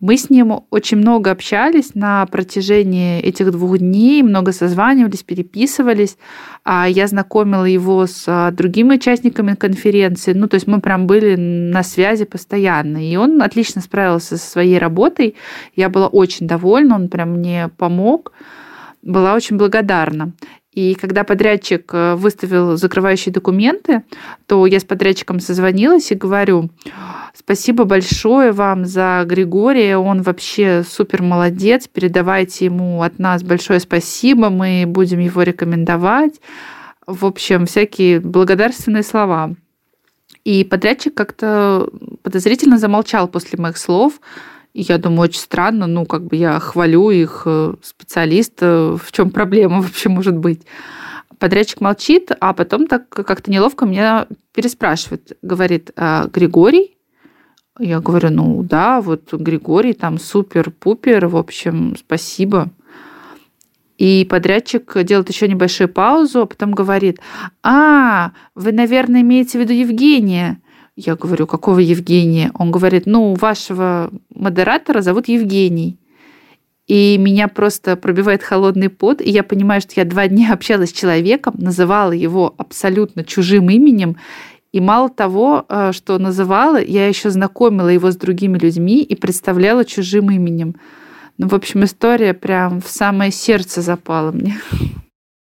Мы 0.00 0.16
с 0.16 0.30
ним 0.30 0.62
очень 0.70 0.96
много 0.96 1.30
общались 1.30 1.94
на 1.94 2.24
протяжении 2.24 3.20
этих 3.20 3.50
двух 3.50 3.78
дней, 3.78 4.22
много 4.22 4.52
созванивались, 4.52 5.22
переписывались. 5.22 6.16
А 6.64 6.88
я 6.88 7.06
знакомила 7.06 7.66
его 7.66 8.06
с 8.06 8.24
а, 8.26 8.50
другими 8.50 8.94
участниками 8.94 9.54
конференции. 9.54 10.32
Ну, 10.32 10.48
то 10.48 10.54
есть 10.54 10.66
мы 10.66 10.80
прям 10.80 11.06
были 11.06 11.36
на 11.36 11.82
связи 11.82 12.24
постоянно. 12.24 13.06
И 13.06 13.16
он 13.16 13.42
отлично 13.42 13.82
справился 13.82 14.38
со 14.38 14.50
своей 14.50 14.78
работой. 14.78 15.36
Я 15.76 15.90
была 15.90 16.06
очень 16.06 16.46
довольна, 16.46 16.94
он 16.94 17.08
прям 17.10 17.32
мне 17.32 17.68
помог. 17.76 18.32
Была 19.02 19.34
очень 19.34 19.58
благодарна. 19.58 20.32
И 20.72 20.94
когда 20.94 21.24
подрядчик 21.24 21.90
э, 21.92 22.14
выставил 22.14 22.76
закрывающие 22.76 23.32
документы, 23.32 24.04
то 24.46 24.66
я 24.66 24.78
с 24.78 24.84
подрядчиком 24.84 25.40
созвонилась 25.40 26.12
и 26.12 26.14
говорю, 26.14 26.70
спасибо 27.34 27.84
большое 27.84 28.52
вам 28.52 28.84
за 28.84 29.24
Григория, 29.26 29.96
он 29.96 30.22
вообще 30.22 30.84
супер 30.88 31.22
молодец, 31.22 31.88
передавайте 31.88 32.66
ему 32.66 33.02
от 33.02 33.18
нас 33.18 33.42
большое 33.42 33.80
спасибо, 33.80 34.48
мы 34.48 34.84
будем 34.86 35.18
его 35.18 35.42
рекомендовать. 35.42 36.40
В 37.04 37.26
общем, 37.26 37.66
всякие 37.66 38.20
благодарственные 38.20 39.02
слова. 39.02 39.54
И 40.44 40.62
подрядчик 40.62 41.14
как-то 41.14 41.88
подозрительно 42.22 42.78
замолчал 42.78 43.26
после 43.26 43.58
моих 43.58 43.76
слов, 43.76 44.20
и 44.72 44.82
я 44.82 44.98
думаю, 44.98 45.22
очень 45.22 45.40
странно, 45.40 45.86
ну, 45.86 46.06
как 46.06 46.24
бы 46.26 46.36
я 46.36 46.58
хвалю 46.60 47.10
их 47.10 47.42
э, 47.44 47.74
специалиста, 47.82 48.96
в 49.02 49.10
чем 49.12 49.30
проблема 49.30 49.80
вообще 49.82 50.08
может 50.08 50.36
быть. 50.36 50.62
Подрядчик 51.38 51.80
молчит, 51.80 52.30
а 52.40 52.52
потом 52.52 52.86
так 52.86 53.08
как-то 53.08 53.50
неловко 53.50 53.86
меня 53.86 54.26
переспрашивает. 54.52 55.38
Говорит, 55.42 55.90
а, 55.96 56.26
Григорий? 56.26 56.98
Я 57.78 58.00
говорю, 58.00 58.30
ну 58.30 58.62
да, 58.62 59.00
вот 59.00 59.32
Григорий 59.32 59.94
там 59.94 60.18
супер-пупер, 60.18 61.28
в 61.28 61.36
общем, 61.36 61.96
спасибо. 61.96 62.68
И 63.96 64.26
подрядчик 64.28 65.02
делает 65.02 65.30
еще 65.30 65.48
небольшую 65.48 65.88
паузу, 65.88 66.42
а 66.42 66.46
потом 66.46 66.72
говорит, 66.72 67.20
а, 67.62 68.32
вы, 68.54 68.72
наверное, 68.72 69.22
имеете 69.22 69.58
в 69.58 69.60
виду 69.62 69.72
Евгения. 69.72 70.60
Я 71.06 71.16
говорю, 71.16 71.46
какого 71.46 71.78
Евгения? 71.78 72.50
Он 72.54 72.70
говорит, 72.70 73.06
ну, 73.06 73.34
вашего 73.34 74.10
модератора 74.34 75.00
зовут 75.00 75.28
Евгений. 75.28 75.98
И 76.86 77.16
меня 77.18 77.48
просто 77.48 77.96
пробивает 77.96 78.42
холодный 78.42 78.88
пот, 78.88 79.20
и 79.20 79.30
я 79.30 79.42
понимаю, 79.42 79.80
что 79.80 79.92
я 79.96 80.04
два 80.04 80.28
дня 80.28 80.52
общалась 80.52 80.90
с 80.90 80.92
человеком, 80.92 81.54
называла 81.56 82.12
его 82.12 82.54
абсолютно 82.58 83.24
чужим 83.24 83.70
именем, 83.70 84.16
и 84.72 84.80
мало 84.80 85.08
того, 85.08 85.64
э, 85.68 85.92
что 85.92 86.18
называла, 86.18 86.80
я 86.82 87.08
еще 87.08 87.30
знакомила 87.30 87.88
его 87.88 88.10
с 88.10 88.16
другими 88.16 88.58
людьми 88.58 89.02
и 89.02 89.14
представляла 89.14 89.84
чужим 89.84 90.30
именем. 90.30 90.74
Ну, 91.38 91.48
в 91.48 91.54
общем, 91.54 91.84
история 91.84 92.34
прям 92.34 92.80
в 92.80 92.88
самое 92.88 93.32
сердце 93.32 93.82
запала 93.82 94.32
мне. 94.32 94.60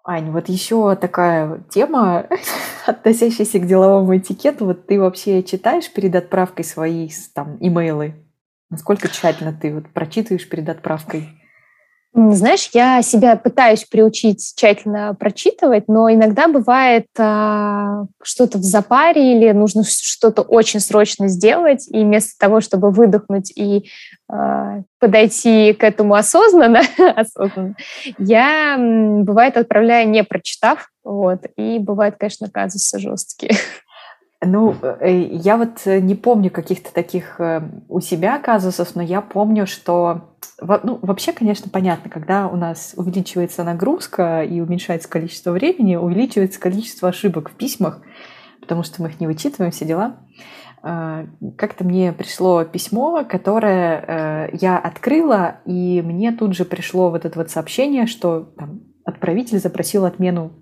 Ань, 0.04 0.32
вот 0.32 0.50
еще 0.50 0.96
такая 0.96 1.64
тема, 1.70 2.28
относящаяся 2.88 3.60
к 3.60 3.68
деловому 3.68 4.18
этикету. 4.18 4.66
Вот 4.66 4.88
ты 4.88 5.00
вообще 5.00 5.44
читаешь 5.44 5.92
перед 5.92 6.16
отправкой 6.16 6.66
свои 6.66 7.10
там 7.34 7.58
имейлы? 7.60 8.16
Насколько 8.70 9.10
тщательно 9.10 9.54
ты 9.54 9.74
вот 9.74 9.90
прочитываешь 9.90 10.50
перед 10.50 10.70
отправкой? 10.70 11.30
Знаешь, 12.14 12.70
я 12.74 13.02
себя 13.02 13.38
пытаюсь 13.38 13.86
приучить 13.86 14.54
тщательно 14.56 15.14
прочитывать, 15.14 15.88
но 15.88 16.12
иногда 16.12 16.50
бывает 16.50 17.08
а, 17.18 18.04
что-то 18.22 18.58
в 18.58 18.64
запаре 18.64 19.38
или 19.38 19.52
нужно 19.54 19.84
что-то 19.86 20.42
очень 20.42 20.82
срочно 20.82 21.30
сделать, 21.30 21.88
и 21.90 22.04
вместо 22.04 22.38
того, 22.38 22.60
чтобы 22.60 22.92
выдохнуть 22.92 23.54
и 23.56 23.90
а, 24.30 24.82
подойти 25.00 25.72
к 25.72 25.86
этому 25.86 26.16
осознанно, 26.16 26.82
осознанно 27.16 27.76
я, 28.18 28.76
бывает, 28.78 29.56
отправляю 29.56 30.10
не 30.10 30.26
прочитав, 30.26 30.90
вот, 31.06 31.46
и 31.56 31.80
бывает, 31.80 32.16
конечно, 32.20 32.50
казусы 32.50 33.00
жесткие. 33.00 33.56
Ну, 34.44 34.76
э, 34.82 35.12
я 35.32 35.58
вот 35.58 35.86
не 35.86 36.16
помню 36.16 36.50
каких-то 36.50 36.92
таких 36.92 37.40
э, 37.40 37.62
у 37.90 38.00
себя 38.00 38.40
казусов, 38.40 38.96
но 38.96 39.02
я 39.04 39.22
помню, 39.22 39.68
что 39.68 40.36
ну, 40.62 41.00
вообще, 41.02 41.34
конечно, 41.34 41.70
понятно, 41.70 42.10
когда 42.10 42.48
у 42.48 42.56
нас 42.56 42.94
увеличивается 42.96 43.64
нагрузка 43.64 44.44
и 44.44 44.60
уменьшается 44.62 45.10
количество 45.10 45.52
времени, 45.52 45.96
увеличивается 45.96 46.60
количество 46.60 47.10
ошибок 47.10 47.50
в 47.50 47.54
письмах, 47.54 48.02
потому 48.60 48.84
что 48.84 49.02
мы 49.02 49.10
их 49.10 49.20
не 49.20 49.28
вычитываем, 49.28 49.72
все 49.72 49.86
дела. 49.86 50.18
А, 50.84 51.28
как-то 51.58 51.84
мне 51.84 52.12
пришло 52.12 52.64
письмо, 52.64 53.26
которое 53.28 54.04
э, 54.52 54.58
я 54.60 54.78
открыла, 54.80 55.62
и 55.66 56.02
мне 56.02 56.32
тут 56.32 56.56
же 56.56 56.66
пришло 56.66 57.12
вот 57.12 57.26
это 57.26 57.38
вот 57.38 57.52
сообщение, 57.52 58.08
что 58.08 58.42
там, 58.58 58.82
отправитель 59.06 59.60
запросил 59.60 60.06
отмену 60.06 60.54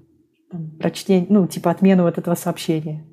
прочтения, 0.79 1.25
ну, 1.29 1.47
типа 1.47 1.71
отмену 1.71 2.03
вот 2.03 2.17
этого 2.17 2.35
сообщения. 2.35 3.05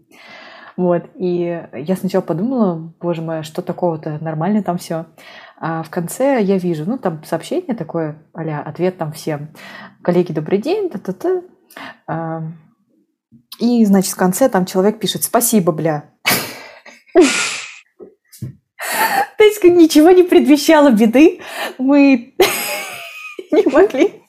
Вот, 0.76 1.04
и 1.14 1.62
я 1.72 1.96
сначала 1.96 2.22
подумала, 2.22 2.92
боже 3.00 3.22
мой, 3.22 3.38
а 3.38 3.42
что 3.42 3.62
такого-то, 3.62 4.18
нормально 4.20 4.62
там 4.62 4.76
все. 4.76 5.06
А 5.58 5.82
в 5.82 5.88
конце 5.88 6.42
я 6.42 6.58
вижу, 6.58 6.84
ну, 6.86 6.98
там 6.98 7.24
сообщение 7.24 7.74
такое, 7.74 8.22
а 8.34 8.60
ответ 8.60 8.98
там 8.98 9.12
всем. 9.12 9.48
Коллеги, 10.02 10.32
добрый 10.32 10.58
день, 10.58 10.90
та-та-та. 10.90 11.42
А, 12.06 12.42
и, 13.58 13.84
значит, 13.86 14.12
в 14.12 14.16
конце 14.16 14.50
там 14.50 14.66
человек 14.66 14.98
пишет 14.98 15.24
«Спасибо, 15.24 15.72
бля». 15.72 16.10
То 19.38 19.44
есть 19.44 19.64
ничего 19.64 20.10
не 20.10 20.22
предвещало 20.22 20.90
беды. 20.90 21.40
Мы 21.78 22.34
не 23.50 23.66
могли 23.72 24.22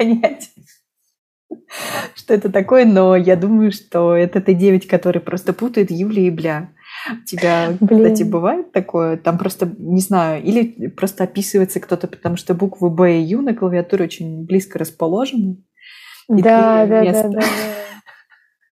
понять, 0.00 0.50
что 2.14 2.34
это 2.34 2.50
такое, 2.50 2.84
но 2.84 3.16
я 3.16 3.36
думаю, 3.36 3.72
что 3.72 4.14
это 4.14 4.38
Т9, 4.38 4.86
который 4.86 5.20
просто 5.20 5.52
путает 5.52 5.90
Юля 5.90 6.22
и 6.22 6.30
бля. 6.30 6.70
У 7.10 7.24
тебя, 7.24 7.76
Блин. 7.80 8.04
кстати, 8.04 8.28
бывает 8.28 8.72
такое? 8.72 9.16
Там 9.16 9.38
просто, 9.38 9.70
не 9.78 10.00
знаю, 10.00 10.42
или 10.42 10.88
просто 10.88 11.24
описывается 11.24 11.80
кто-то, 11.80 12.08
потому 12.08 12.36
что 12.36 12.54
буквы 12.54 12.90
Б 12.90 13.18
и 13.18 13.22
Ю 13.22 13.42
на 13.42 13.54
клавиатуре 13.54 14.04
очень 14.04 14.44
близко 14.44 14.78
расположены. 14.78 15.56
Да, 16.28 16.86
да, 16.86 17.04
да, 17.04 17.22
да, 17.22 17.28
да. 17.28 17.42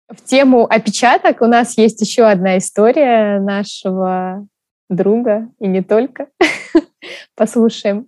В 0.08 0.22
тему 0.24 0.66
опечаток 0.68 1.40
у 1.40 1.46
нас 1.46 1.76
есть 1.76 2.00
еще 2.00 2.24
одна 2.24 2.58
история 2.58 3.40
нашего 3.40 4.46
друга, 4.88 5.48
и 5.58 5.66
не 5.66 5.82
только. 5.82 6.28
Послушаем. 7.36 8.06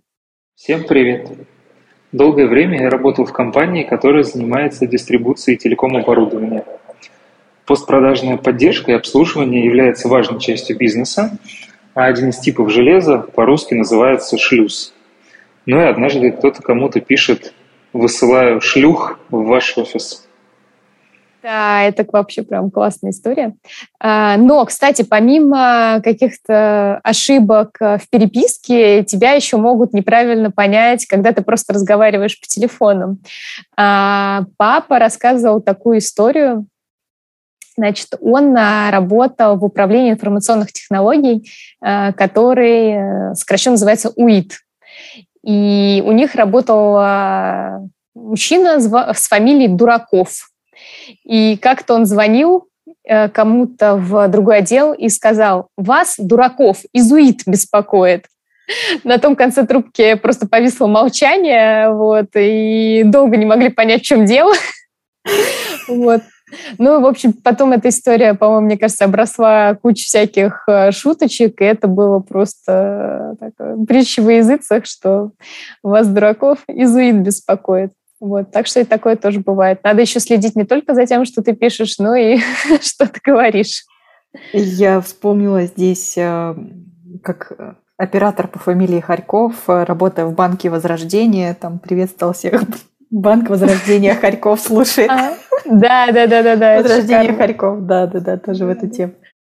Всем 0.54 0.84
привет. 0.84 1.28
Долгое 2.12 2.46
время 2.46 2.82
я 2.82 2.90
работал 2.90 3.24
в 3.24 3.32
компании, 3.32 3.82
которая 3.82 4.22
занимается 4.22 4.86
дистрибуцией 4.86 5.58
телеком-оборудования. 5.58 6.64
Постпродажная 7.66 8.36
поддержка 8.36 8.92
и 8.92 8.94
обслуживание 8.94 9.64
является 9.64 10.08
важной 10.08 10.38
частью 10.38 10.76
бизнеса, 10.76 11.36
а 11.94 12.04
один 12.04 12.28
из 12.28 12.38
типов 12.38 12.70
железа 12.70 13.18
по-русски 13.18 13.74
называется 13.74 14.38
шлюз. 14.38 14.94
Ну 15.66 15.80
и 15.80 15.84
однажды 15.84 16.30
кто-то 16.30 16.62
кому-то 16.62 17.00
пишет 17.00 17.52
«высылаю 17.92 18.60
шлюх 18.60 19.18
в 19.30 19.44
ваш 19.44 19.76
офис». 19.76 20.25
Да, 21.46 21.82
это 21.82 22.04
вообще 22.10 22.42
прям 22.42 22.72
классная 22.72 23.12
история. 23.12 23.54
А, 24.00 24.36
но, 24.36 24.64
кстати, 24.64 25.02
помимо 25.02 26.00
каких-то 26.02 26.98
ошибок 27.04 27.76
в 27.78 28.00
переписке, 28.10 29.04
тебя 29.04 29.30
еще 29.34 29.56
могут 29.56 29.92
неправильно 29.92 30.50
понять, 30.50 31.06
когда 31.06 31.30
ты 31.30 31.42
просто 31.42 31.72
разговариваешь 31.72 32.40
по 32.40 32.48
телефону. 32.48 33.18
А, 33.76 34.42
папа 34.56 34.98
рассказывал 34.98 35.60
такую 35.60 35.98
историю, 35.98 36.66
Значит, 37.78 38.14
он 38.20 38.56
а, 38.56 38.90
работал 38.90 39.56
в 39.56 39.64
управлении 39.64 40.10
информационных 40.10 40.72
технологий, 40.72 41.46
который 41.78 42.92
э, 42.92 43.34
сокращенно 43.34 43.74
называется 43.74 44.10
УИТ. 44.16 44.54
И 45.44 46.02
у 46.06 46.12
них 46.12 46.34
работал 46.34 46.94
мужчина 48.14 48.80
с 48.80 49.28
фамилией 49.28 49.68
Дураков. 49.68 50.48
И 51.24 51.56
как-то 51.56 51.94
он 51.94 52.06
звонил 52.06 52.68
э, 53.04 53.28
кому-то 53.28 53.96
в 53.96 54.28
другой 54.28 54.58
отдел 54.58 54.92
и 54.92 55.08
сказал, 55.08 55.68
вас, 55.76 56.16
дураков, 56.18 56.78
изуит 56.92 57.42
беспокоит. 57.46 58.26
На 59.04 59.18
том 59.18 59.36
конце 59.36 59.66
трубки 59.66 60.14
просто 60.14 60.48
повисло 60.48 60.86
молчание, 60.86 61.90
вот, 61.90 62.28
и 62.34 63.02
долго 63.04 63.36
не 63.36 63.46
могли 63.46 63.68
понять, 63.68 64.02
в 64.02 64.06
чем 64.06 64.24
дело. 64.24 64.52
Вот. 65.88 66.22
Ну, 66.78 67.00
в 67.00 67.06
общем, 67.06 67.32
потом 67.32 67.72
эта 67.72 67.88
история, 67.88 68.34
по-моему, 68.34 68.66
мне 68.66 68.78
кажется, 68.78 69.04
обросла 69.04 69.76
кучей 69.80 70.04
всяких 70.04 70.64
э, 70.68 70.92
шуточек, 70.92 71.60
и 71.60 71.64
это 71.64 71.88
было 71.88 72.20
просто 72.20 73.36
э, 73.40 73.50
так, 73.56 73.86
притча 73.86 74.20
во 74.22 74.32
языцах, 74.32 74.86
что 74.86 75.32
вас, 75.82 76.06
дураков, 76.06 76.60
изуит 76.68 77.16
беспокоит. 77.16 77.92
Вот, 78.20 78.50
так 78.50 78.66
что 78.66 78.80
и 78.80 78.84
такое 78.84 79.16
тоже 79.16 79.40
бывает. 79.40 79.80
Надо 79.84 80.00
еще 80.00 80.20
следить 80.20 80.56
не 80.56 80.64
только 80.64 80.94
за 80.94 81.06
тем, 81.06 81.24
что 81.24 81.42
ты 81.42 81.54
пишешь, 81.54 81.98
но 81.98 82.14
и 82.14 82.38
что 82.80 83.06
ты 83.06 83.20
говоришь. 83.22 83.84
Я 84.52 85.00
вспомнила 85.00 85.64
здесь, 85.64 86.16
э, 86.16 86.54
как 87.22 87.52
оператор 87.96 88.48
по 88.48 88.58
фамилии 88.58 89.00
Харьков, 89.00 89.68
э, 89.68 89.84
работая 89.84 90.26
в 90.26 90.34
банке 90.34 90.70
Возрождения, 90.70 91.54
там 91.54 91.78
приветствовал 91.78 92.32
всех. 92.32 92.62
Банк 93.10 93.48
Возрождения 93.48 94.14
Харьков 94.14 94.60
слушает. 94.60 95.10
А, 95.10 95.34
да, 95.64 96.10
да, 96.12 96.26
да, 96.26 96.42
да, 96.42 96.56
да. 96.56 96.76
Возрождение 96.82 97.34
Харьков, 97.34 97.86
да, 97.86 98.06
да, 98.06 98.20
да, 98.20 98.36
тоже 98.36 98.66
в 98.66 98.68
эту 98.68 98.88
тему. 98.88 99.12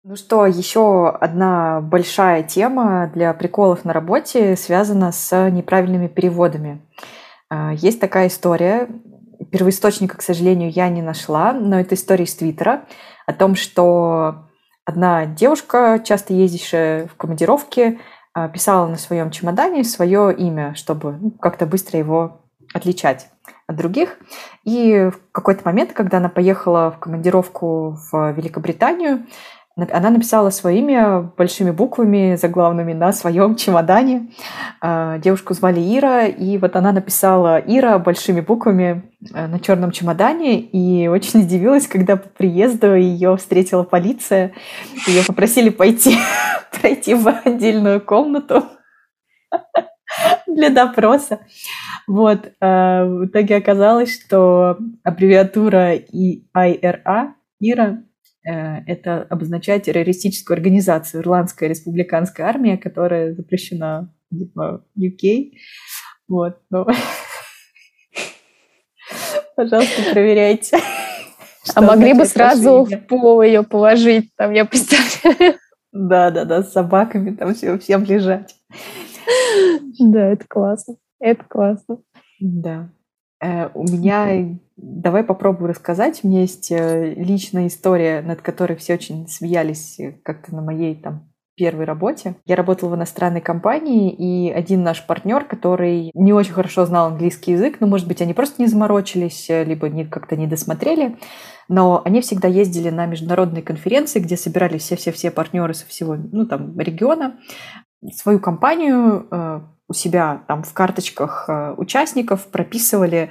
Ну 0.02 0.16
что, 0.16 0.46
еще 0.46 1.08
одна 1.08 1.80
большая 1.80 2.42
тема 2.42 3.10
для 3.12 3.32
приколов 3.34 3.84
на 3.84 3.92
работе 3.92 4.56
связана 4.56 5.10
с 5.10 5.50
неправильными 5.50 6.06
переводами. 6.06 6.80
А, 7.48 7.72
есть 7.74 8.00
такая 8.00 8.28
история, 8.28 8.88
первоисточника, 9.50 10.16
к 10.16 10.22
сожалению, 10.22 10.70
я 10.70 10.88
не 10.88 11.02
нашла, 11.02 11.52
но 11.52 11.78
это 11.78 11.94
история 11.94 12.24
из 12.24 12.34
Твиттера 12.34 12.84
о 13.26 13.32
том, 13.32 13.54
что 13.54 14.46
одна 14.84 15.26
девушка, 15.26 16.00
часто 16.04 16.32
ездившая 16.32 17.06
в 17.06 17.14
командировке, 17.16 17.98
а, 18.34 18.48
писала 18.48 18.86
на 18.86 18.96
своем 18.96 19.30
чемодане 19.30 19.84
свое 19.84 20.34
имя, 20.34 20.74
чтобы 20.74 21.18
ну, 21.20 21.30
как-то 21.30 21.66
быстро 21.66 21.98
его 21.98 22.42
отличать 22.74 23.28
от 23.66 23.76
других. 23.76 24.18
И 24.64 25.10
в 25.12 25.32
какой-то 25.32 25.62
момент, 25.64 25.92
когда 25.92 26.18
она 26.18 26.28
поехала 26.28 26.90
в 26.90 26.98
командировку 26.98 27.98
в 28.10 28.32
Великобританию, 28.32 29.26
она 29.76 30.08
написала 30.08 30.48
свое 30.48 30.78
имя 30.78 31.20
большими 31.36 31.70
буквами 31.70 32.36
заглавными 32.36 32.94
на 32.94 33.12
своем 33.12 33.56
чемодане. 33.56 34.30
А, 34.80 35.18
девушку 35.18 35.52
звали 35.52 35.80
Ира, 35.80 36.26
и 36.26 36.56
вот 36.56 36.76
она 36.76 36.92
написала 36.92 37.58
Ира 37.58 37.98
большими 37.98 38.40
буквами 38.40 39.10
э, 39.34 39.46
на 39.46 39.60
черном 39.60 39.90
чемодане, 39.90 40.60
и 40.60 41.08
очень 41.08 41.42
удивилась, 41.42 41.86
когда 41.86 42.16
по 42.16 42.26
приезду 42.28 42.94
ее 42.94 43.36
встретила 43.36 43.82
полиция. 43.82 44.52
Ее 45.06 45.22
попросили 45.26 45.68
пойти 45.68 46.16
пройти 46.80 47.14
в 47.14 47.28
отдельную 47.44 48.00
комнату 48.00 48.64
для 50.46 50.70
допроса. 50.70 51.40
Вот. 52.06 52.50
А, 52.62 53.04
в 53.04 53.26
итоге 53.26 53.56
оказалось, 53.56 54.18
что 54.18 54.78
аббревиатура 55.04 55.96
ИРА, 55.96 57.34
ИРА, 57.60 57.98
Э, 57.98 58.02
это 58.46 59.22
обозначает 59.22 59.84
террористическую 59.84 60.54
организацию, 60.54 61.22
Ирландская 61.22 61.68
республиканская 61.68 62.46
армия, 62.46 62.78
которая 62.78 63.34
запрещена 63.34 64.14
типа, 64.30 64.84
в 64.94 65.00
UK. 65.00 65.52
Вот, 66.28 66.58
но... 66.70 66.86
Пожалуйста, 69.56 70.02
проверяйте. 70.12 70.78
А 71.74 71.80
могли 71.80 72.12
бы 72.12 72.24
сразу 72.24 72.84
в 72.84 72.96
пол 73.06 73.42
ее 73.42 73.62
положить, 73.62 74.30
там, 74.36 74.52
я 74.52 74.64
представляю. 74.64 75.56
Да, 75.92 76.30
да, 76.30 76.44
да, 76.44 76.62
с 76.62 76.72
собаками 76.72 77.34
там 77.34 77.54
все, 77.54 77.78
всем 77.78 78.04
лежать. 78.04 78.54
Да, 79.98 80.28
это 80.28 80.46
классно. 80.46 80.96
Это 81.18 81.42
классно. 81.44 81.98
Да. 82.38 82.90
Э, 83.40 83.70
у 83.74 83.84
меня, 83.84 84.58
давай 84.76 85.24
попробую 85.24 85.68
рассказать. 85.68 86.20
У 86.22 86.28
меня 86.28 86.42
есть 86.42 86.70
э, 86.70 87.14
личная 87.14 87.66
история, 87.66 88.22
над 88.22 88.42
которой 88.42 88.76
все 88.76 88.94
очень 88.94 89.26
смеялись 89.28 89.98
э, 89.98 90.12
как-то 90.22 90.54
на 90.54 90.62
моей 90.62 90.94
там 90.94 91.30
первой 91.56 91.86
работе. 91.86 92.36
Я 92.44 92.56
работала 92.56 92.90
в 92.90 92.96
иностранной 92.96 93.40
компании, 93.40 94.12
и 94.12 94.50
один 94.50 94.82
наш 94.82 95.06
партнер, 95.06 95.44
который 95.44 96.10
не 96.12 96.34
очень 96.34 96.52
хорошо 96.52 96.84
знал 96.84 97.06
английский 97.06 97.52
язык, 97.52 97.78
ну, 97.80 97.86
может 97.86 98.06
быть, 98.06 98.20
они 98.20 98.34
просто 98.34 98.60
не 98.60 98.68
заморочились, 98.68 99.48
либо 99.48 99.88
не, 99.88 100.04
как-то 100.04 100.36
не 100.36 100.46
досмотрели, 100.46 101.16
но 101.68 102.02
они 102.04 102.20
всегда 102.20 102.46
ездили 102.46 102.90
на 102.90 103.06
международные 103.06 103.62
конференции, 103.62 104.20
где 104.20 104.36
собирались 104.36 104.82
все-все-все 104.82 105.30
партнеры 105.30 105.72
со 105.72 105.86
всего, 105.86 106.14
ну, 106.14 106.44
там, 106.44 106.78
региона, 106.78 107.38
свою 108.12 108.38
компанию 108.38 109.26
у 109.88 109.92
себя 109.92 110.42
там 110.48 110.62
в 110.62 110.72
карточках 110.72 111.44
э, 111.48 111.74
участников 111.76 112.46
прописывали 112.46 113.18
э, 113.18 113.28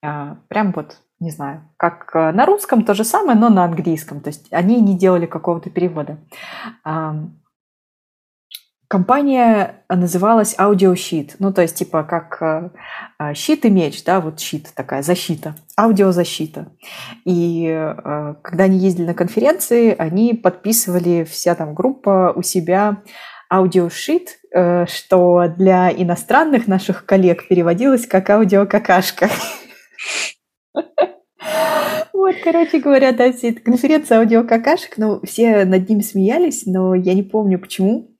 прям 0.00 0.72
вот, 0.74 0.98
не 1.20 1.30
знаю, 1.30 1.62
как 1.76 2.10
э, 2.14 2.32
на 2.32 2.46
русском 2.46 2.84
то 2.84 2.94
же 2.94 3.04
самое, 3.04 3.38
но 3.38 3.48
на 3.48 3.64
английском. 3.64 4.20
То 4.20 4.28
есть 4.28 4.46
они 4.52 4.80
не 4.80 4.96
делали 4.96 5.26
какого-то 5.26 5.70
перевода. 5.70 6.18
Компания 8.90 9.84
называлась 9.90 10.56
Audiosheet, 10.58 11.32
ну 11.40 11.52
то 11.52 11.60
есть 11.60 11.76
типа 11.76 12.04
как 12.04 12.72
щит 13.34 13.66
и 13.66 13.70
меч, 13.70 14.02
да, 14.02 14.18
вот 14.18 14.40
щит 14.40 14.72
такая 14.74 15.02
защита, 15.02 15.56
аудиозащита. 15.78 16.68
И 17.26 17.94
когда 18.40 18.64
они 18.64 18.78
ездили 18.78 19.08
на 19.08 19.12
конференции, 19.12 19.94
они 19.94 20.32
подписывали 20.32 21.24
вся 21.24 21.54
там 21.54 21.74
группа 21.74 22.32
у 22.34 22.40
себя 22.40 23.02
аудиошит, 23.50 24.38
э, 24.52 24.86
что 24.86 25.46
для 25.56 25.90
иностранных 25.90 26.66
наших 26.66 27.06
коллег 27.06 27.48
переводилось 27.48 28.06
как 28.06 28.30
аудиокакашка. 28.30 29.28
Вот, 32.12 32.34
короче 32.42 32.80
говоря, 32.80 33.12
да, 33.12 33.32
все 33.32 33.50
это 33.50 33.60
конференция 33.60 34.18
аудиокакашек, 34.18 34.98
но 34.98 35.20
все 35.22 35.64
над 35.64 35.88
ним 35.88 36.02
смеялись, 36.02 36.66
но 36.66 36.94
я 36.94 37.14
не 37.14 37.22
помню 37.22 37.58
почему. 37.58 38.10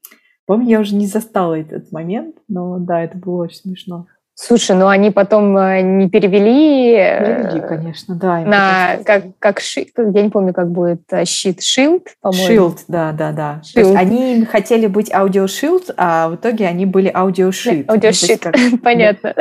Помню, 0.47 0.69
я 0.71 0.81
уже 0.81 0.95
не 0.95 1.07
застала 1.07 1.59
этот 1.59 1.93
момент, 1.93 2.37
но 2.49 2.79
да, 2.79 3.03
это 3.03 3.19
было 3.19 3.43
очень 3.43 3.59
смешно. 3.59 4.07
Слушай, 4.41 4.77
ну 4.77 4.87
они 4.87 5.11
потом 5.11 5.59
э, 5.59 5.81
не 5.81 6.09
перевели... 6.09 6.95
Перевели, 6.95 7.61
конечно, 7.61 8.15
да. 8.15 8.39
На, 8.43 8.97
как, 9.05 9.25
как 9.41 9.59
щит, 9.59 9.91
я 9.97 10.23
не 10.23 10.31
помню, 10.31 10.55
как 10.55 10.71
будет 10.71 11.03
э, 11.11 11.25
щит, 11.25 11.61
шилд, 11.61 12.05
по-моему. 12.21 12.69
Shield, 12.69 12.79
да, 12.87 13.11
да, 13.11 13.33
да. 13.33 13.61
Shield. 13.65 13.75
То 13.75 13.81
есть 13.81 13.97
они 13.97 14.45
хотели 14.45 14.87
быть 14.87 15.13
аудиошилд, 15.13 15.91
а 15.97 16.29
в 16.29 16.37
итоге 16.37 16.69
они 16.69 16.87
были 16.87 17.11
аудиошит. 17.13 17.91
Аудиошит, 17.91 18.47
ну, 18.57 18.79
понятно. 18.83 19.35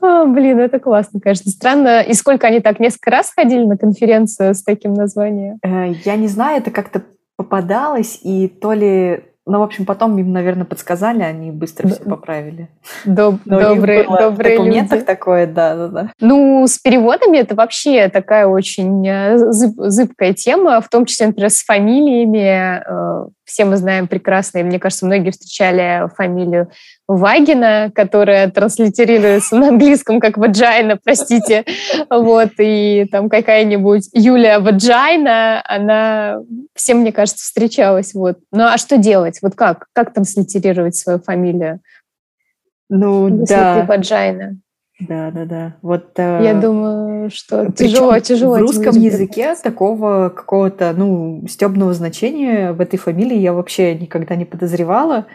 О, 0.00 0.24
блин, 0.26 0.58
это 0.60 0.78
классно, 0.78 1.20
конечно. 1.20 1.50
Странно. 1.50 2.02
И 2.02 2.14
сколько 2.14 2.46
они 2.46 2.60
так, 2.60 2.80
несколько 2.80 3.10
раз 3.10 3.32
ходили 3.34 3.64
на 3.64 3.76
конференцию 3.76 4.54
с 4.54 4.62
таким 4.62 4.94
названием? 4.94 5.58
Э, 5.62 5.92
я 6.04 6.16
не 6.16 6.28
знаю, 6.28 6.58
это 6.58 6.70
как-то 6.70 7.02
попадалось, 7.36 8.20
и 8.22 8.48
то 8.48 8.72
ли 8.72 9.24
ну, 9.46 9.58
в 9.58 9.62
общем, 9.62 9.84
потом 9.84 10.16
им, 10.18 10.32
наверное, 10.32 10.64
подсказали, 10.64 11.22
они 11.22 11.50
быстро 11.50 11.88
все 11.88 12.04
поправили. 12.04 12.68
Доб- 13.04 13.40
добрые, 13.44 14.04
добрые 14.04 14.30
в 14.30 14.36
документах 14.36 14.98
люди. 14.98 15.06
такое, 15.06 15.46
да, 15.46 15.74
да, 15.74 15.88
да. 15.88 16.12
Ну, 16.20 16.64
с 16.68 16.78
переводами 16.78 17.38
это 17.38 17.56
вообще 17.56 18.08
такая 18.08 18.46
очень 18.46 19.04
э, 19.08 19.36
зыб- 19.50 19.88
зыбкая 19.88 20.34
тема, 20.34 20.80
в 20.80 20.88
том 20.88 21.04
числе, 21.04 21.28
например, 21.28 21.50
с 21.50 21.64
фамилиями. 21.64 22.80
Э, 22.86 23.28
все 23.44 23.64
мы 23.64 23.76
знаем 23.76 24.06
прекрасно, 24.06 24.58
и 24.58 24.62
мне 24.62 24.78
кажется, 24.78 25.06
многие 25.06 25.30
встречали 25.30 26.08
фамилию 26.16 26.70
Вагина, 27.16 27.90
которая 27.92 28.48
транслитерируется 28.50 29.56
на 29.56 29.68
английском 29.68 30.20
как 30.20 30.36
ваджайна, 30.36 30.96
простите. 31.02 31.64
Вот, 32.08 32.50
и 32.58 33.06
там 33.10 33.28
какая-нибудь 33.28 34.08
Юлия 34.12 34.60
Ваджайна, 34.60 35.60
она 35.66 36.38
всем, 36.74 36.98
мне 36.98 37.12
кажется, 37.12 37.42
встречалась. 37.42 38.14
Вот. 38.14 38.38
Ну 38.52 38.62
а 38.64 38.78
что 38.78 38.96
делать? 38.96 39.40
Вот 39.42 39.56
как? 39.56 39.86
Как 39.92 40.14
транслитерировать 40.14 40.94
свою 40.94 41.18
фамилию? 41.18 41.80
Ну, 42.88 43.28
Если 43.40 43.54
да. 43.54 43.80
ты 43.80 43.86
Ваджайна. 43.86 44.56
Да, 45.00 45.30
да, 45.32 45.44
да. 45.46 45.76
Вот, 45.82 46.12
э, 46.16 46.40
Я 46.44 46.54
думаю, 46.54 47.30
что 47.30 47.72
тяжело, 47.72 48.18
тяжело. 48.20 48.56
В 48.56 48.60
русском 48.60 48.94
языке 48.94 49.56
такого 49.56 50.28
какого-то, 50.28 50.92
ну, 50.96 51.44
стебного 51.48 51.92
значения 51.94 52.72
в 52.72 52.80
этой 52.80 52.98
фамилии 52.98 53.38
я 53.38 53.52
вообще 53.52 53.94
никогда 53.94 54.36
не 54.36 54.44
подозревала. 54.44 55.26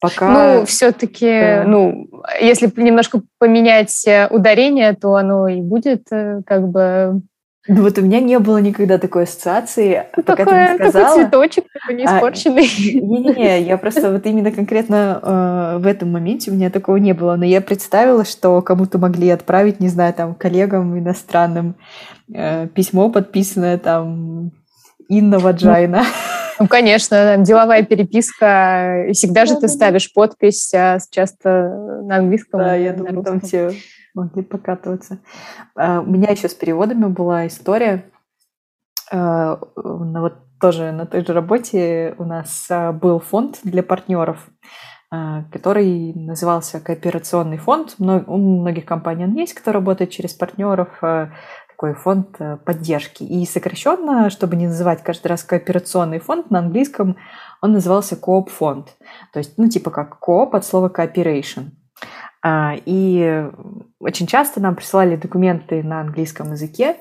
Пока... 0.00 0.28
Ну, 0.28 0.64
все-таки, 0.64 1.28
да. 1.28 1.64
ну, 1.66 2.08
если 2.40 2.72
немножко 2.76 3.22
поменять 3.38 4.06
э, 4.06 4.28
ударение, 4.30 4.94
то 4.94 5.14
оно 5.14 5.48
и 5.48 5.60
будет 5.60 6.06
э, 6.12 6.42
как 6.46 6.68
бы 6.68 7.22
ну 7.68 7.82
вот 7.82 7.98
у 7.98 8.02
меня 8.02 8.20
не 8.20 8.38
было 8.38 8.58
никогда 8.58 8.96
такой 8.96 9.24
ассоциации, 9.24 10.06
ну, 10.16 10.22
пока 10.22 10.44
такой, 10.44 10.54
ты 10.54 10.72
не 10.72 10.78
сказала. 10.78 11.06
Такой 11.06 11.24
цветочек 11.24 11.64
такой 11.70 11.96
не 11.96 12.04
испорченный. 12.06 12.64
А, 12.64 13.06
Не-не-не, 13.06 13.62
я 13.62 13.76
просто 13.76 14.10
вот 14.10 14.24
именно 14.24 14.50
конкретно 14.50 15.20
э, 15.22 15.78
в 15.78 15.86
этом 15.86 16.10
моменте 16.10 16.50
у 16.50 16.54
меня 16.54 16.70
такого 16.70 16.96
не 16.96 17.12
было. 17.12 17.36
Но 17.36 17.44
я 17.44 17.60
представила, 17.60 18.24
что 18.24 18.62
кому-то 18.62 18.96
могли 18.96 19.28
отправить, 19.28 19.80
не 19.80 19.88
знаю, 19.88 20.14
там, 20.14 20.34
коллегам 20.34 20.98
иностранным 20.98 21.76
э, 22.32 22.68
письмо, 22.68 23.10
подписанное 23.10 23.76
там 23.76 24.52
Инна 25.10 25.38
Ваджайна. 25.38 25.98
Ну, 25.98 26.37
ну 26.58 26.68
конечно, 26.68 27.36
деловая 27.38 27.82
переписка. 27.82 29.06
И 29.08 29.12
всегда 29.12 29.46
же 29.46 29.56
ты 29.56 29.68
ставишь 29.68 30.12
подпись, 30.12 30.72
а 30.74 30.98
часто 31.10 32.02
на 32.04 32.16
английском. 32.16 32.60
Да, 32.60 32.74
я 32.74 32.92
думаю, 32.92 33.22
там 33.22 33.40
все 33.40 33.72
могли 34.14 34.42
покатываться. 34.42 35.18
А, 35.76 36.00
у 36.00 36.06
меня 36.06 36.30
еще 36.30 36.48
с 36.48 36.54
переводами 36.54 37.06
была 37.06 37.46
история. 37.46 38.04
А, 39.10 39.58
вот 39.76 40.34
тоже 40.60 40.92
на 40.92 41.06
той 41.06 41.24
же 41.24 41.32
работе 41.32 42.14
у 42.18 42.24
нас 42.24 42.68
был 43.00 43.20
фонд 43.20 43.60
для 43.62 43.84
партнеров, 43.84 44.48
который 45.52 46.12
назывался 46.14 46.80
кооперационный 46.80 47.58
фонд. 47.58 47.94
У 47.98 48.36
многих 48.36 48.84
компаний 48.84 49.24
он 49.24 49.34
есть, 49.34 49.54
кто 49.54 49.70
работает 49.70 50.10
через 50.10 50.34
партнеров. 50.34 50.88
Такой 51.78 51.94
фонд 51.94 52.34
э, 52.40 52.56
поддержки. 52.56 53.22
И 53.22 53.46
сокращенно, 53.46 54.30
чтобы 54.30 54.56
не 54.56 54.66
называть 54.66 55.04
каждый 55.04 55.28
раз 55.28 55.44
кооперационный 55.44 56.18
фонд, 56.18 56.50
на 56.50 56.58
английском 56.58 57.16
он 57.62 57.72
назывался 57.72 58.16
Coop 58.16 58.48
фонд. 58.50 58.96
То 59.32 59.38
есть, 59.38 59.54
ну, 59.58 59.68
типа 59.68 59.90
как 59.90 60.18
Coop 60.20 60.56
от 60.56 60.64
слова 60.64 60.88
cooperation. 60.88 61.70
А, 62.42 62.74
и 62.84 63.46
очень 64.00 64.26
часто 64.26 64.60
нам 64.60 64.74
присылали 64.74 65.14
документы 65.14 65.84
на 65.84 66.00
английском 66.00 66.50
языке, 66.52 66.96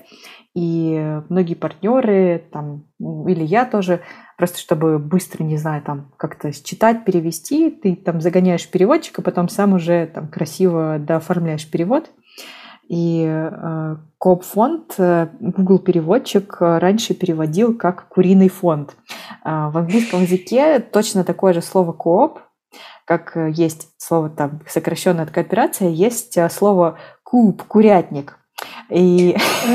и 0.54 1.22
многие 1.30 1.56
партнеры, 1.56 2.44
там, 2.52 2.86
или 3.00 3.44
я 3.44 3.66
тоже, 3.66 4.02
просто 4.38 4.60
чтобы 4.60 5.00
быстро, 5.00 5.44
не 5.44 5.58
знаю, 5.58 5.82
там, 5.82 6.12
как-то 6.18 6.52
считать, 6.52 7.04
перевести, 7.04 7.72
ты 7.72 7.96
там 7.96 8.22
загоняешь 8.22 8.70
переводчика, 8.70 9.24
потом 9.24 9.50
сам 9.50 9.74
уже 9.74 10.08
там 10.08 10.28
красиво 10.28 10.98
дооформляешь 11.00 11.70
перевод. 11.70 12.12
И 12.88 13.26
э, 13.28 13.96
Коп-фонд, 14.18 14.96
э, 14.98 15.28
Google 15.42 15.80
переводчик 15.80 16.58
э, 16.62 16.78
раньше 16.78 17.14
переводил 17.14 17.78
как 17.78 18.08
куриный 18.08 18.50
фонд. 18.50 18.96
В 19.44 19.78
английском 19.78 20.22
языке 20.24 20.80
точно 20.80 21.24
такое 21.24 21.54
же 21.54 21.62
слово 21.62 21.94
кооп, 21.94 22.40
как 23.06 23.38
есть 23.54 23.90
слово 23.98 24.30
там 24.30 24.62
сокращенная 24.68 25.24
от 25.24 25.32
кооперация, 25.32 25.90
есть 25.90 26.38
слово 26.52 26.98
куб, 27.24 27.64
курятник. 27.64 28.38
И 28.90 29.38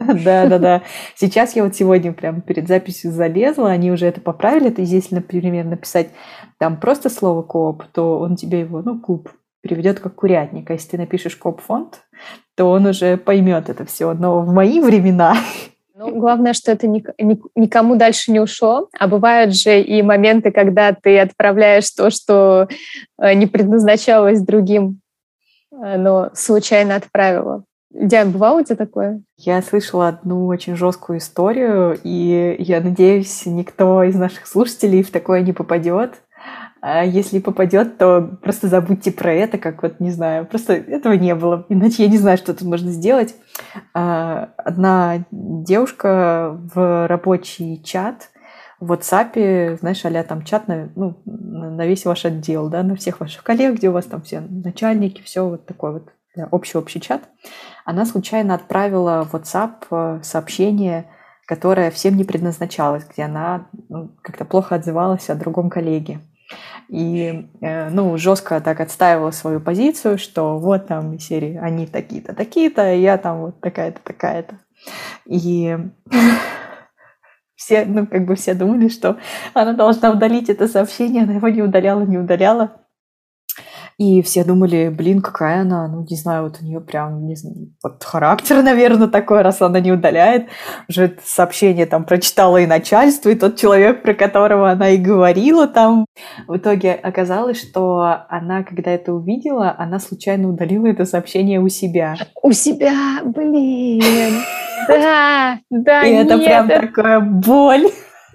да-да-да. 0.00 0.82
Сейчас 1.16 1.56
я 1.56 1.64
вот 1.64 1.74
сегодня 1.74 2.12
прям 2.12 2.42
перед 2.42 2.68
записью 2.68 3.10
залезла, 3.12 3.70
они 3.70 3.90
уже 3.90 4.06
это 4.06 4.20
поправили. 4.20 4.70
Ты 4.70 4.84
здесь, 4.84 5.10
например, 5.10 5.64
написать 5.64 6.10
там 6.58 6.78
просто 6.78 7.10
слово 7.10 7.42
кооп, 7.42 7.84
то 7.92 8.18
он 8.18 8.36
тебе 8.36 8.60
его, 8.60 8.82
ну, 8.82 9.00
куб, 9.00 9.30
переведет 9.68 10.00
как 10.00 10.14
курятник. 10.14 10.70
А 10.70 10.72
если 10.72 10.90
ты 10.90 10.98
напишешь 10.98 11.36
коп-фонд, 11.36 12.00
то 12.56 12.70
он 12.70 12.86
уже 12.86 13.16
поймет 13.16 13.68
это 13.68 13.84
все. 13.84 14.14
Но 14.14 14.40
в 14.40 14.52
мои 14.52 14.80
времена 14.80 15.36
ну, 15.94 16.16
главное, 16.16 16.52
что 16.52 16.70
это 16.70 16.86
никому 16.86 17.96
дальше 17.96 18.30
не 18.30 18.38
ушло. 18.38 18.88
А 18.96 19.08
бывают 19.08 19.52
же 19.52 19.80
и 19.80 20.00
моменты, 20.00 20.52
когда 20.52 20.92
ты 20.92 21.18
отправляешь 21.18 21.90
то, 21.90 22.10
что 22.10 22.68
э, 23.20 23.34
не 23.34 23.48
предназначалось 23.48 24.40
другим, 24.40 25.00
э, 25.72 25.96
но 25.98 26.30
случайно 26.34 26.94
отправила. 26.94 27.64
Диан, 27.90 28.30
бывало 28.30 28.60
у 28.60 28.64
тебя 28.64 28.76
такое? 28.76 29.22
Я 29.38 29.60
слышала 29.60 30.06
одну 30.06 30.46
очень 30.46 30.76
жесткую 30.76 31.18
историю, 31.18 31.98
и 32.04 32.54
я 32.60 32.80
надеюсь, 32.80 33.44
никто 33.46 34.04
из 34.04 34.14
наших 34.14 34.46
слушателей 34.46 35.02
в 35.02 35.10
такое 35.10 35.40
не 35.40 35.52
попадет. 35.52 36.22
А 36.90 37.04
если 37.04 37.38
попадет, 37.38 37.98
то 37.98 38.38
просто 38.42 38.66
забудьте 38.68 39.12
про 39.12 39.30
это, 39.30 39.58
как 39.58 39.82
вот, 39.82 40.00
не 40.00 40.10
знаю, 40.10 40.46
просто 40.46 40.72
этого 40.72 41.12
не 41.12 41.34
было. 41.34 41.66
Иначе 41.68 42.04
я 42.04 42.08
не 42.08 42.16
знаю, 42.16 42.38
что 42.38 42.54
тут 42.54 42.66
можно 42.66 42.90
сделать. 42.90 43.34
А, 43.92 44.48
одна 44.56 45.26
девушка 45.30 46.58
в 46.74 47.06
рабочий 47.06 47.82
чат 47.84 48.30
в 48.80 48.90
WhatsApp, 48.90 49.76
знаешь, 49.80 50.02
а 50.02 50.22
там 50.22 50.44
чат 50.44 50.66
на, 50.66 50.88
ну, 50.96 51.20
на 51.26 51.86
весь 51.86 52.06
ваш 52.06 52.24
отдел, 52.24 52.70
да, 52.70 52.82
на 52.82 52.96
всех 52.96 53.20
ваших 53.20 53.42
коллег, 53.42 53.76
где 53.76 53.90
у 53.90 53.92
вас 53.92 54.06
там 54.06 54.22
все 54.22 54.40
начальники, 54.40 55.20
все 55.20 55.46
вот 55.46 55.66
такой 55.66 55.92
вот 55.92 56.08
общий-общий 56.50 57.02
чат, 57.02 57.20
она 57.84 58.06
случайно 58.06 58.54
отправила 58.54 59.28
в 59.30 59.34
WhatsApp 59.34 59.72
э, 59.90 60.20
сообщение, 60.22 61.04
которое 61.44 61.90
всем 61.90 62.16
не 62.16 62.24
предназначалось, 62.24 63.04
где 63.04 63.24
она 63.24 63.66
ну, 63.90 64.10
как-то 64.22 64.46
плохо 64.46 64.76
отзывалась 64.76 65.28
о 65.28 65.34
другом 65.34 65.68
коллеге. 65.68 66.20
И, 66.88 67.48
э, 67.60 67.90
ну, 67.90 68.16
жестко 68.16 68.60
так 68.60 68.80
отстаивала 68.80 69.30
свою 69.30 69.60
позицию, 69.60 70.18
что 70.18 70.58
вот 70.58 70.86
там 70.86 71.18
серии 71.18 71.56
они 71.56 71.86
такие-то, 71.86 72.34
такие-то, 72.34 72.92
и 72.92 73.00
я 73.00 73.18
там 73.18 73.40
вот 73.40 73.60
такая-то, 73.60 74.00
такая-то. 74.02 74.58
И 75.26 75.76
все, 77.54 77.84
ну, 77.84 78.06
как 78.06 78.24
бы 78.24 78.34
все 78.34 78.54
думали, 78.54 78.88
что 78.88 79.18
она 79.52 79.74
должна 79.74 80.10
удалить 80.10 80.48
это 80.48 80.68
сообщение, 80.68 81.24
она 81.24 81.34
его 81.34 81.48
не 81.48 81.62
удаляла, 81.62 82.02
не 82.02 82.18
удаляла. 82.18 82.82
И 83.98 84.22
все 84.22 84.44
думали, 84.44 84.90
блин, 84.96 85.20
какая 85.20 85.62
она, 85.62 85.88
ну, 85.88 86.06
не 86.08 86.16
знаю, 86.16 86.44
вот 86.44 86.58
у 86.60 86.64
нее 86.64 86.80
прям, 86.80 87.26
не 87.26 87.34
знаю, 87.34 87.74
вот 87.82 88.04
характер, 88.04 88.62
наверное, 88.62 89.08
такой, 89.08 89.42
раз 89.42 89.60
она 89.60 89.80
не 89.80 89.90
удаляет. 89.90 90.46
Уже 90.88 91.16
сообщение 91.24 91.84
там 91.84 92.04
прочитала 92.04 92.58
и 92.58 92.66
начальство, 92.66 93.28
и 93.28 93.34
тот 93.34 93.56
человек, 93.56 94.02
про 94.02 94.14
которого 94.14 94.70
она 94.70 94.90
и 94.90 94.98
говорила 94.98 95.66
там. 95.66 96.06
В 96.46 96.56
итоге 96.56 96.92
оказалось, 96.92 97.60
что 97.60 98.24
она, 98.28 98.62
когда 98.62 98.92
это 98.92 99.12
увидела, 99.12 99.74
она 99.76 99.98
случайно 99.98 100.48
удалила 100.48 100.86
это 100.86 101.04
сообщение 101.04 101.58
у 101.58 101.68
себя. 101.68 102.14
У 102.40 102.52
себя, 102.52 102.94
блин. 103.24 104.02
Да, 104.88 105.58
да, 105.68 106.02
И 106.02 106.12
это 106.12 106.38
прям 106.38 106.66
такая 106.66 107.20
боль. 107.20 107.88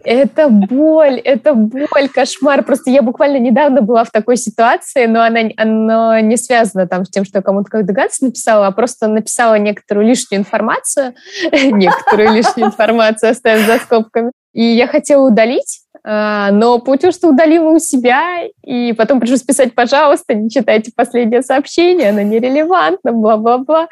Это 0.04 0.50
боль, 0.50 1.20
это 1.20 1.54
боль, 1.54 2.10
кошмар. 2.14 2.64
Просто 2.64 2.90
я 2.92 3.02
буквально 3.02 3.38
недавно 3.38 3.82
была 3.82 4.04
в 4.04 4.12
такой 4.12 4.38
ситуации, 4.38 5.06
но 5.06 5.22
она, 5.22 5.42
она 5.58 6.22
не 6.22 6.38
связана 6.38 6.88
там 6.88 7.06
с 7.06 7.10
тем, 7.10 7.26
что 7.26 7.40
я 7.40 7.42
кому-то 7.42 7.70
как 7.70 7.86
догадаться 7.86 8.26
написала, 8.26 8.68
а 8.68 8.72
просто 8.72 9.08
написала 9.08 9.56
некоторую 9.56 10.08
лишнюю 10.08 10.42
информацию, 10.42 11.14
некоторую 11.52 12.34
лишнюю 12.34 12.68
информацию 12.68 13.32
оставив 13.32 13.66
за 13.66 13.78
скобками. 13.78 14.32
И 14.54 14.64
я 14.64 14.88
хотела 14.88 15.28
удалить, 15.28 15.83
но 16.04 16.80
получилось, 16.80 17.16
что 17.16 17.30
удалила 17.30 17.70
у 17.70 17.80
себя, 17.80 18.44
и 18.64 18.94
потом 18.94 19.20
пришлось 19.20 19.42
писать, 19.42 19.74
пожалуйста, 19.74 20.34
не 20.34 20.50
читайте 20.50 20.92
последнее 20.96 21.42
сообщение, 21.42 22.10
оно 22.10 22.22
нерелевантно, 22.22 23.14
бла-бла-бла. 23.14 23.88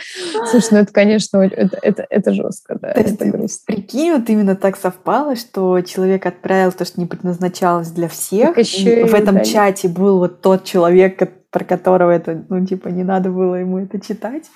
Слушай, 0.49 0.69
ну 0.71 0.77
это, 0.79 0.91
конечно, 0.91 1.37
это, 1.37 1.77
это, 1.81 2.05
это 2.09 2.33
жестко, 2.33 2.77
да. 2.81 2.93
То 2.93 2.99
это 2.99 3.25
грустно. 3.25 3.63
Прикинь, 3.65 4.11
вот 4.11 4.29
именно 4.29 4.55
так 4.55 4.77
совпало, 4.77 5.35
что 5.35 5.79
человек 5.81 6.25
отправил 6.25 6.71
то, 6.71 6.85
что 6.85 6.99
не 6.99 7.05
предназначалось 7.05 7.89
для 7.91 8.07
всех. 8.07 8.57
И 8.57 9.03
в 9.03 9.13
этом 9.13 9.35
удалить. 9.35 9.51
чате 9.51 9.87
был 9.87 10.19
вот 10.19 10.41
тот 10.41 10.63
человек, 10.63 11.17
про 11.51 11.65
которого 11.65 12.11
это, 12.11 12.45
ну, 12.49 12.65
типа, 12.65 12.87
не 12.87 13.03
надо 13.03 13.29
было 13.29 13.55
ему 13.55 13.79
это 13.79 13.99
читать. 13.99 14.49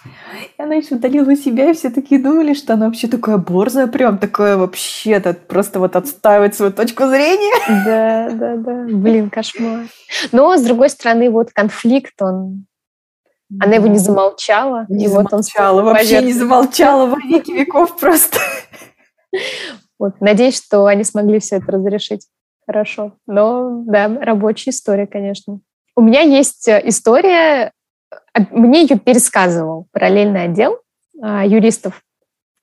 И 0.58 0.62
она 0.62 0.76
еще 0.76 0.96
удалила 0.96 1.36
себя, 1.36 1.70
и 1.70 1.74
все 1.74 1.90
такие 1.90 2.22
думали, 2.22 2.54
что 2.54 2.74
она 2.74 2.86
вообще 2.86 3.08
такая 3.08 3.38
борзая, 3.38 3.88
прям 3.88 4.18
такая 4.18 4.56
вообще-то 4.56 5.34
просто 5.34 5.80
вот 5.80 5.98
отстаивать 5.98 6.56
свою 6.56 6.72
точку 6.72 7.08
зрения. 7.08 7.86
Да, 7.86 8.30
да, 8.32 8.56
да. 8.56 8.86
Блин, 8.96 9.30
кошмар. 9.30 9.88
Но, 10.32 10.58
с 10.58 10.62
другой 10.62 10.90
стороны, 10.90 11.30
вот 11.30 11.52
конфликт, 11.52 12.22
он 12.22 12.66
она 13.60 13.76
его 13.76 13.88
не 13.88 14.00
замолчала. 14.00 14.86
Не 14.90 15.06
и 15.06 15.08
замолчала, 15.08 15.82
вот 15.82 15.90
он 15.90 15.94
вообще 15.94 16.24
не 16.24 16.34
замолчала 16.34 17.06
во 17.06 17.18
веки 17.20 17.52
веков 17.52 17.98
просто. 18.00 18.40
Вот, 20.00 20.20
надеюсь, 20.20 20.58
что 20.58 20.86
они 20.88 21.04
смогли 21.04 21.40
все 21.40 21.58
это 21.58 21.72
разрешить. 21.72 22.28
Хорошо. 22.66 23.14
Но, 23.28 23.84
да, 23.86 24.08
рабочая 24.08 24.72
история, 24.72 25.08
конечно. 25.08 25.60
У 25.96 26.02
меня 26.02 26.22
есть 26.22 26.68
э, 26.68 26.82
история, 26.86 27.72
э, 28.12 28.40
мне 28.52 28.82
ее 28.82 29.00
пересказывал 29.00 29.88
параллельный 29.92 30.44
отдел 30.44 30.80
а, 31.22 31.46
юристов. 31.46 32.02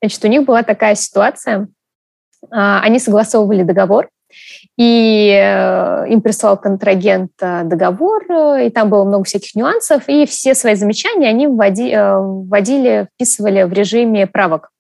Значит, 0.02 0.24
у 0.24 0.28
них 0.28 0.44
была 0.44 0.62
такая 0.62 0.94
ситуация, 0.94 1.68
а, 2.50 2.80
они 2.82 2.98
согласовывали 2.98 3.62
договор, 3.62 4.10
и 4.76 5.30
э, 5.30 6.08
им 6.08 6.20
прислал 6.22 6.58
контрагент 6.58 7.32
договор, 7.38 8.24
и 8.60 8.70
там 8.70 8.88
было 8.88 9.04
много 9.04 9.24
всяких 9.24 9.54
нюансов, 9.54 10.08
и 10.08 10.26
все 10.26 10.54
свои 10.54 10.74
замечания 10.74 11.28
они 11.28 11.46
вводи, 11.46 11.94
вводили, 11.94 13.08
вписывали 13.14 13.64
в 13.64 13.72
режиме 13.72 14.26
правок 14.26 14.70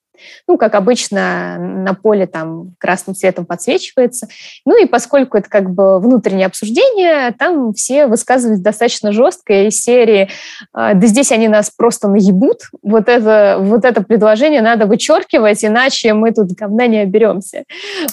ну, 0.46 0.58
как 0.58 0.74
обычно, 0.74 1.56
на 1.58 1.94
поле 1.94 2.26
там 2.26 2.74
красным 2.78 3.14
цветом 3.14 3.46
подсвечивается. 3.46 4.28
Ну 4.64 4.82
и 4.82 4.86
поскольку 4.86 5.38
это 5.38 5.48
как 5.48 5.70
бы 5.70 6.00
внутреннее 6.00 6.46
обсуждение, 6.46 7.32
там 7.38 7.72
все 7.72 8.06
высказывались 8.06 8.60
достаточно 8.60 9.12
жестко 9.12 9.68
из 9.68 9.82
серии 9.82 10.28
«А, 10.72 10.94
«Да 10.94 11.06
здесь 11.06 11.32
они 11.32 11.48
нас 11.48 11.70
просто 11.70 12.08
наебут, 12.08 12.70
вот 12.82 13.08
это, 13.08 13.56
вот 13.60 13.84
это 13.84 14.02
предложение 14.02 14.62
надо 14.62 14.86
вычеркивать, 14.86 15.64
иначе 15.64 16.12
мы 16.14 16.32
тут 16.32 16.48
говна 16.52 16.86
не 16.86 16.98
оберемся». 16.98 17.64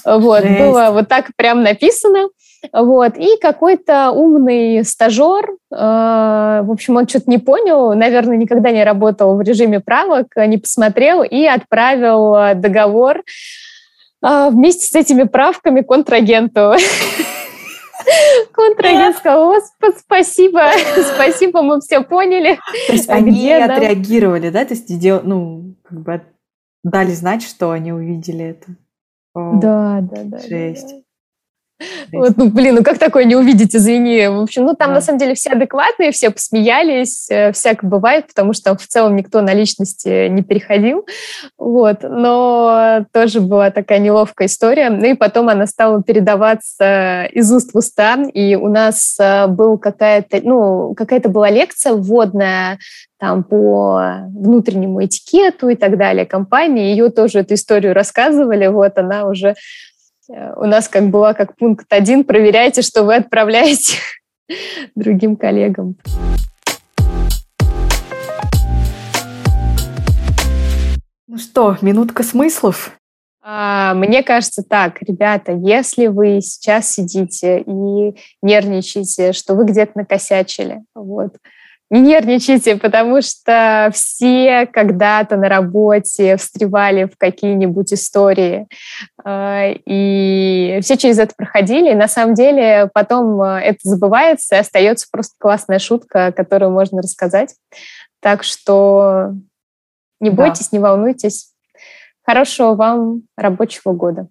Вот, 0.06 0.44
Жесть. 0.44 0.60
было 0.60 0.90
вот 0.92 1.08
так 1.08 1.32
прям 1.36 1.64
написано. 1.64 2.30
Вот. 2.74 3.18
И 3.18 3.38
какой-то 3.42 4.12
умный 4.12 4.84
стажер, 4.84 5.50
э, 5.50 5.56
в 5.72 6.72
общем, 6.72 6.98
он 6.98 7.08
что-то 7.08 7.30
не 7.30 7.38
понял, 7.38 7.94
наверное, 7.94 8.38
никогда 8.38 8.72
не 8.72 8.84
работал 8.84 9.36
в 9.36 9.42
режиме 9.42 9.80
правок, 9.80 10.28
не 10.36 10.58
посмотрел 10.58 11.24
и 11.24 11.46
отправил 11.46 12.36
э, 12.36 12.56
договор 12.56 13.24
э, 14.24 14.50
вместе 14.50 14.86
с 14.88 14.96
этими 14.96 15.24
правками 15.24 15.82
контрагенту. 15.82 16.74
Контрагент 18.54 19.18
сказал, 19.18 19.54
Господи, 19.54 19.96
спасибо, 20.00 20.72
спасибо, 21.16 21.62
мы 21.62 21.80
все 21.82 22.02
поняли. 22.02 22.60
То 22.88 22.94
есть 22.94 23.10
они 23.10 23.52
отреагировали, 23.52 24.50
да? 24.50 24.66
То 24.66 24.74
есть, 24.74 24.90
ну, 25.24 25.76
как 25.84 26.02
бы 26.02 26.22
дали 26.84 27.12
знать, 27.12 27.44
что 27.44 27.72
они 27.72 27.92
увидели 27.92 28.46
это. 28.46 28.68
Да, 29.36 30.00
да, 30.02 30.22
да. 30.24 30.40
Жесть. 30.40 30.96
Вот, 32.12 32.38
ну, 32.38 32.50
блин, 32.50 32.76
ну 32.76 32.84
как 32.84 32.98
такое 32.98 33.24
не 33.24 33.36
увидеть, 33.36 33.76
извини. 33.76 34.28
В 34.28 34.42
общем, 34.42 34.66
ну 34.66 34.76
там 34.76 34.90
да. 34.90 34.96
на 34.96 35.02
самом 35.02 35.20
деле 35.20 35.34
все 35.34 35.52
адекватные, 35.52 36.12
все 36.12 36.30
посмеялись, 36.30 37.28
э, 37.30 37.52
всяко 37.54 37.86
бывает, 37.86 38.28
потому 38.28 38.54
что 38.54 38.76
в 38.76 38.86
целом 38.86 39.16
никто 39.16 39.42
на 39.42 39.54
личности 39.54 40.28
не 40.28 40.44
переходил. 40.44 41.06
Вот, 41.58 42.00
но 42.04 43.06
тоже 43.14 43.42
была 43.42 43.72
такая 43.72 44.00
неловкая 44.00 44.48
история. 44.48 44.90
Ну 44.90 45.06
и 45.06 45.14
потом 45.14 45.50
она 45.50 45.68
стала 45.68 46.04
передаваться 46.04 47.26
из 47.32 47.52
уст 47.52 47.74
в 47.74 47.78
уста, 47.78 48.18
и 48.34 48.56
у 48.56 48.68
нас 48.68 49.18
э, 49.20 49.48
был 49.48 49.78
какая-то, 49.78 50.42
ну, 50.44 50.94
какая-то 50.96 51.30
была 51.30 51.50
лекция 51.50 51.94
вводная 51.94 52.80
там 53.20 53.44
по 53.44 54.22
внутреннему 54.34 55.04
этикету 55.04 55.68
и 55.68 55.76
так 55.76 55.98
далее 55.98 56.26
компании. 56.26 56.92
Ее 56.92 57.10
тоже 57.10 57.40
эту 57.40 57.56
историю 57.56 57.94
рассказывали. 57.94 58.68
Вот 58.68 58.98
она 58.98 59.26
уже 59.26 59.50
Э, 59.50 59.89
у 60.30 60.66
нас 60.66 60.88
как 60.88 61.10
была 61.10 61.34
как 61.34 61.56
пункт 61.56 61.88
один, 61.90 62.24
проверяйте, 62.24 62.84
что 62.84 63.04
вы 63.04 63.16
отправляете 63.16 63.98
другим 64.96 65.36
коллегам. 65.36 65.96
Ну 71.28 71.38
что, 71.38 71.78
минутка 71.82 72.24
смыслов? 72.24 72.92
А, 73.42 73.96
мне 73.96 74.22
кажется 74.22 74.62
так, 74.62 75.02
ребята, 75.02 75.54
если 75.54 76.08
вы 76.08 76.42
сейчас 76.42 76.92
сидите 76.92 77.62
и 77.62 78.16
нервничаете, 78.44 79.34
что 79.34 79.56
вы 79.56 79.66
где-то 79.66 79.94
накосячили, 79.96 80.84
вот, 80.94 81.36
не 81.90 82.02
нервничайте, 82.02 82.76
потому 82.76 83.22
что 83.22 83.90
все 83.94 84.68
когда-то 84.68 85.38
на 85.38 85.50
работе 85.50 86.38
встревали 86.38 87.06
в 87.06 87.18
какие-нибудь 87.18 87.94
истории, 87.94 88.68
э, 89.26 89.74
и 89.86 90.80
все 90.82 90.98
через 90.98 91.18
это 91.18 91.34
проходили. 91.36 91.92
И 91.92 91.96
на 91.96 92.08
самом 92.08 92.36
деле 92.36 92.90
потом 92.94 93.42
э, 93.42 93.62
это 93.62 93.80
забывается, 93.82 94.56
и 94.56 94.60
остается 94.60 95.08
просто 95.12 95.34
классная 95.40 95.80
шутка, 95.80 96.32
которую 96.32 96.72
можно 96.72 97.02
рассказать. 97.02 97.56
Так 98.22 98.44
что 98.44 99.34
не 100.20 100.30
бойтесь, 100.30 100.70
да. 100.70 100.78
не 100.78 100.84
волнуйтесь. 100.84 101.54
Хорошего 102.24 102.76
вам 102.76 103.24
рабочего 103.36 103.94
года. 103.94 104.28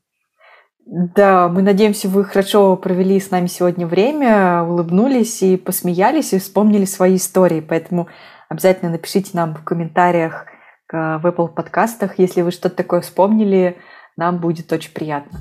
Да, 0.91 1.49
мы 1.49 1.61
надеемся, 1.61 2.09
вы 2.09 2.25
хорошо 2.25 2.75
провели 2.75 3.21
с 3.21 3.31
нами 3.31 3.47
сегодня 3.47 3.87
время, 3.87 4.63
улыбнулись 4.63 5.43
и 5.43 5.59
посмеялись, 5.59 6.33
и 6.33 6.39
вспомнили 6.39 6.87
свои 6.87 7.17
истории. 7.17 7.61
Поэтому 7.61 8.09
обязательно 8.49 8.91
напишите 8.91 9.33
нам 9.35 9.55
в 9.55 9.63
комментариях 9.65 10.47
в 10.91 11.27
Apple 11.27 11.49
подкастах, 11.49 12.19
если 12.19 12.41
вы 12.41 12.53
что-то 12.53 12.77
такое 12.77 13.03
вспомнили, 13.03 13.77
нам 14.17 14.39
будет 14.39 14.73
очень 14.73 14.95
приятно. 14.95 15.39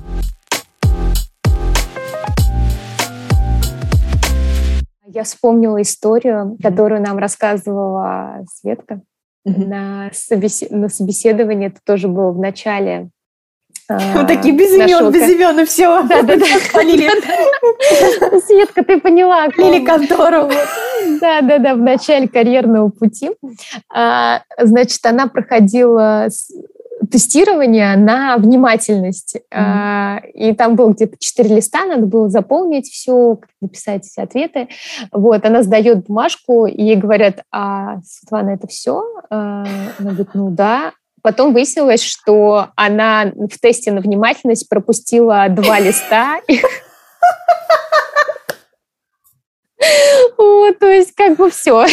Я 5.06 5.24
вспомнила 5.24 5.80
историю, 5.80 6.58
которую 6.62 7.00
нам 7.00 7.16
рассказывала 7.16 8.44
Светка 8.52 9.00
mm-hmm. 9.48 9.66
на, 9.66 10.10
собес... 10.12 10.62
на 10.68 10.90
собеседовании. 10.90 11.68
Это 11.68 11.80
тоже 11.82 12.08
было 12.08 12.32
в 12.32 12.38
начале 12.38 13.08
вот 13.88 14.26
такие 14.26 14.54
без 14.54 14.74
имен, 14.74 15.10
без 15.10 15.30
имен, 15.30 15.60
и 15.60 15.64
все. 15.64 16.02
Светка, 18.46 18.84
ты 18.84 19.00
поняла. 19.00 19.46
Или 19.46 19.84
контору. 19.84 20.50
Да, 21.20 21.40
да, 21.40 21.58
да, 21.58 21.74
в 21.74 21.78
начале 21.78 22.28
карьерного 22.28 22.90
пути. 22.90 23.30
А, 23.92 24.42
значит, 24.58 25.04
она 25.06 25.28
проходила 25.28 26.28
тестирование 27.10 27.96
на 27.96 28.36
внимательность. 28.36 29.36
Mm-hmm. 29.52 30.30
И 30.34 30.54
там 30.54 30.76
было 30.76 30.92
где-то 30.92 31.16
четыре 31.18 31.56
листа, 31.56 31.86
надо 31.86 32.06
было 32.06 32.28
заполнить 32.28 32.88
все, 32.88 33.38
написать 33.60 34.04
все 34.04 34.22
ответы. 34.22 34.68
Вот, 35.12 35.44
она 35.44 35.62
сдает 35.62 36.06
бумажку, 36.06 36.66
и 36.66 36.82
ей 36.82 36.96
говорят, 36.96 37.42
а, 37.50 38.00
Светлана, 38.02 38.50
это 38.50 38.66
все? 38.66 39.02
А, 39.30 39.64
она 39.98 40.10
говорит, 40.10 40.34
ну 40.34 40.50
да. 40.50 40.92
Потом 41.28 41.52
выяснилось, 41.52 42.02
что 42.02 42.70
она 42.74 43.30
в 43.34 43.60
тесте 43.60 43.92
на 43.92 44.00
внимательность 44.00 44.66
пропустила 44.66 45.46
два 45.50 45.78
листа. 45.78 46.40
Вот, 50.38 50.78
то 50.78 50.86
есть 50.86 51.14
как 51.14 51.36
бы 51.36 51.50
все. 51.50 51.86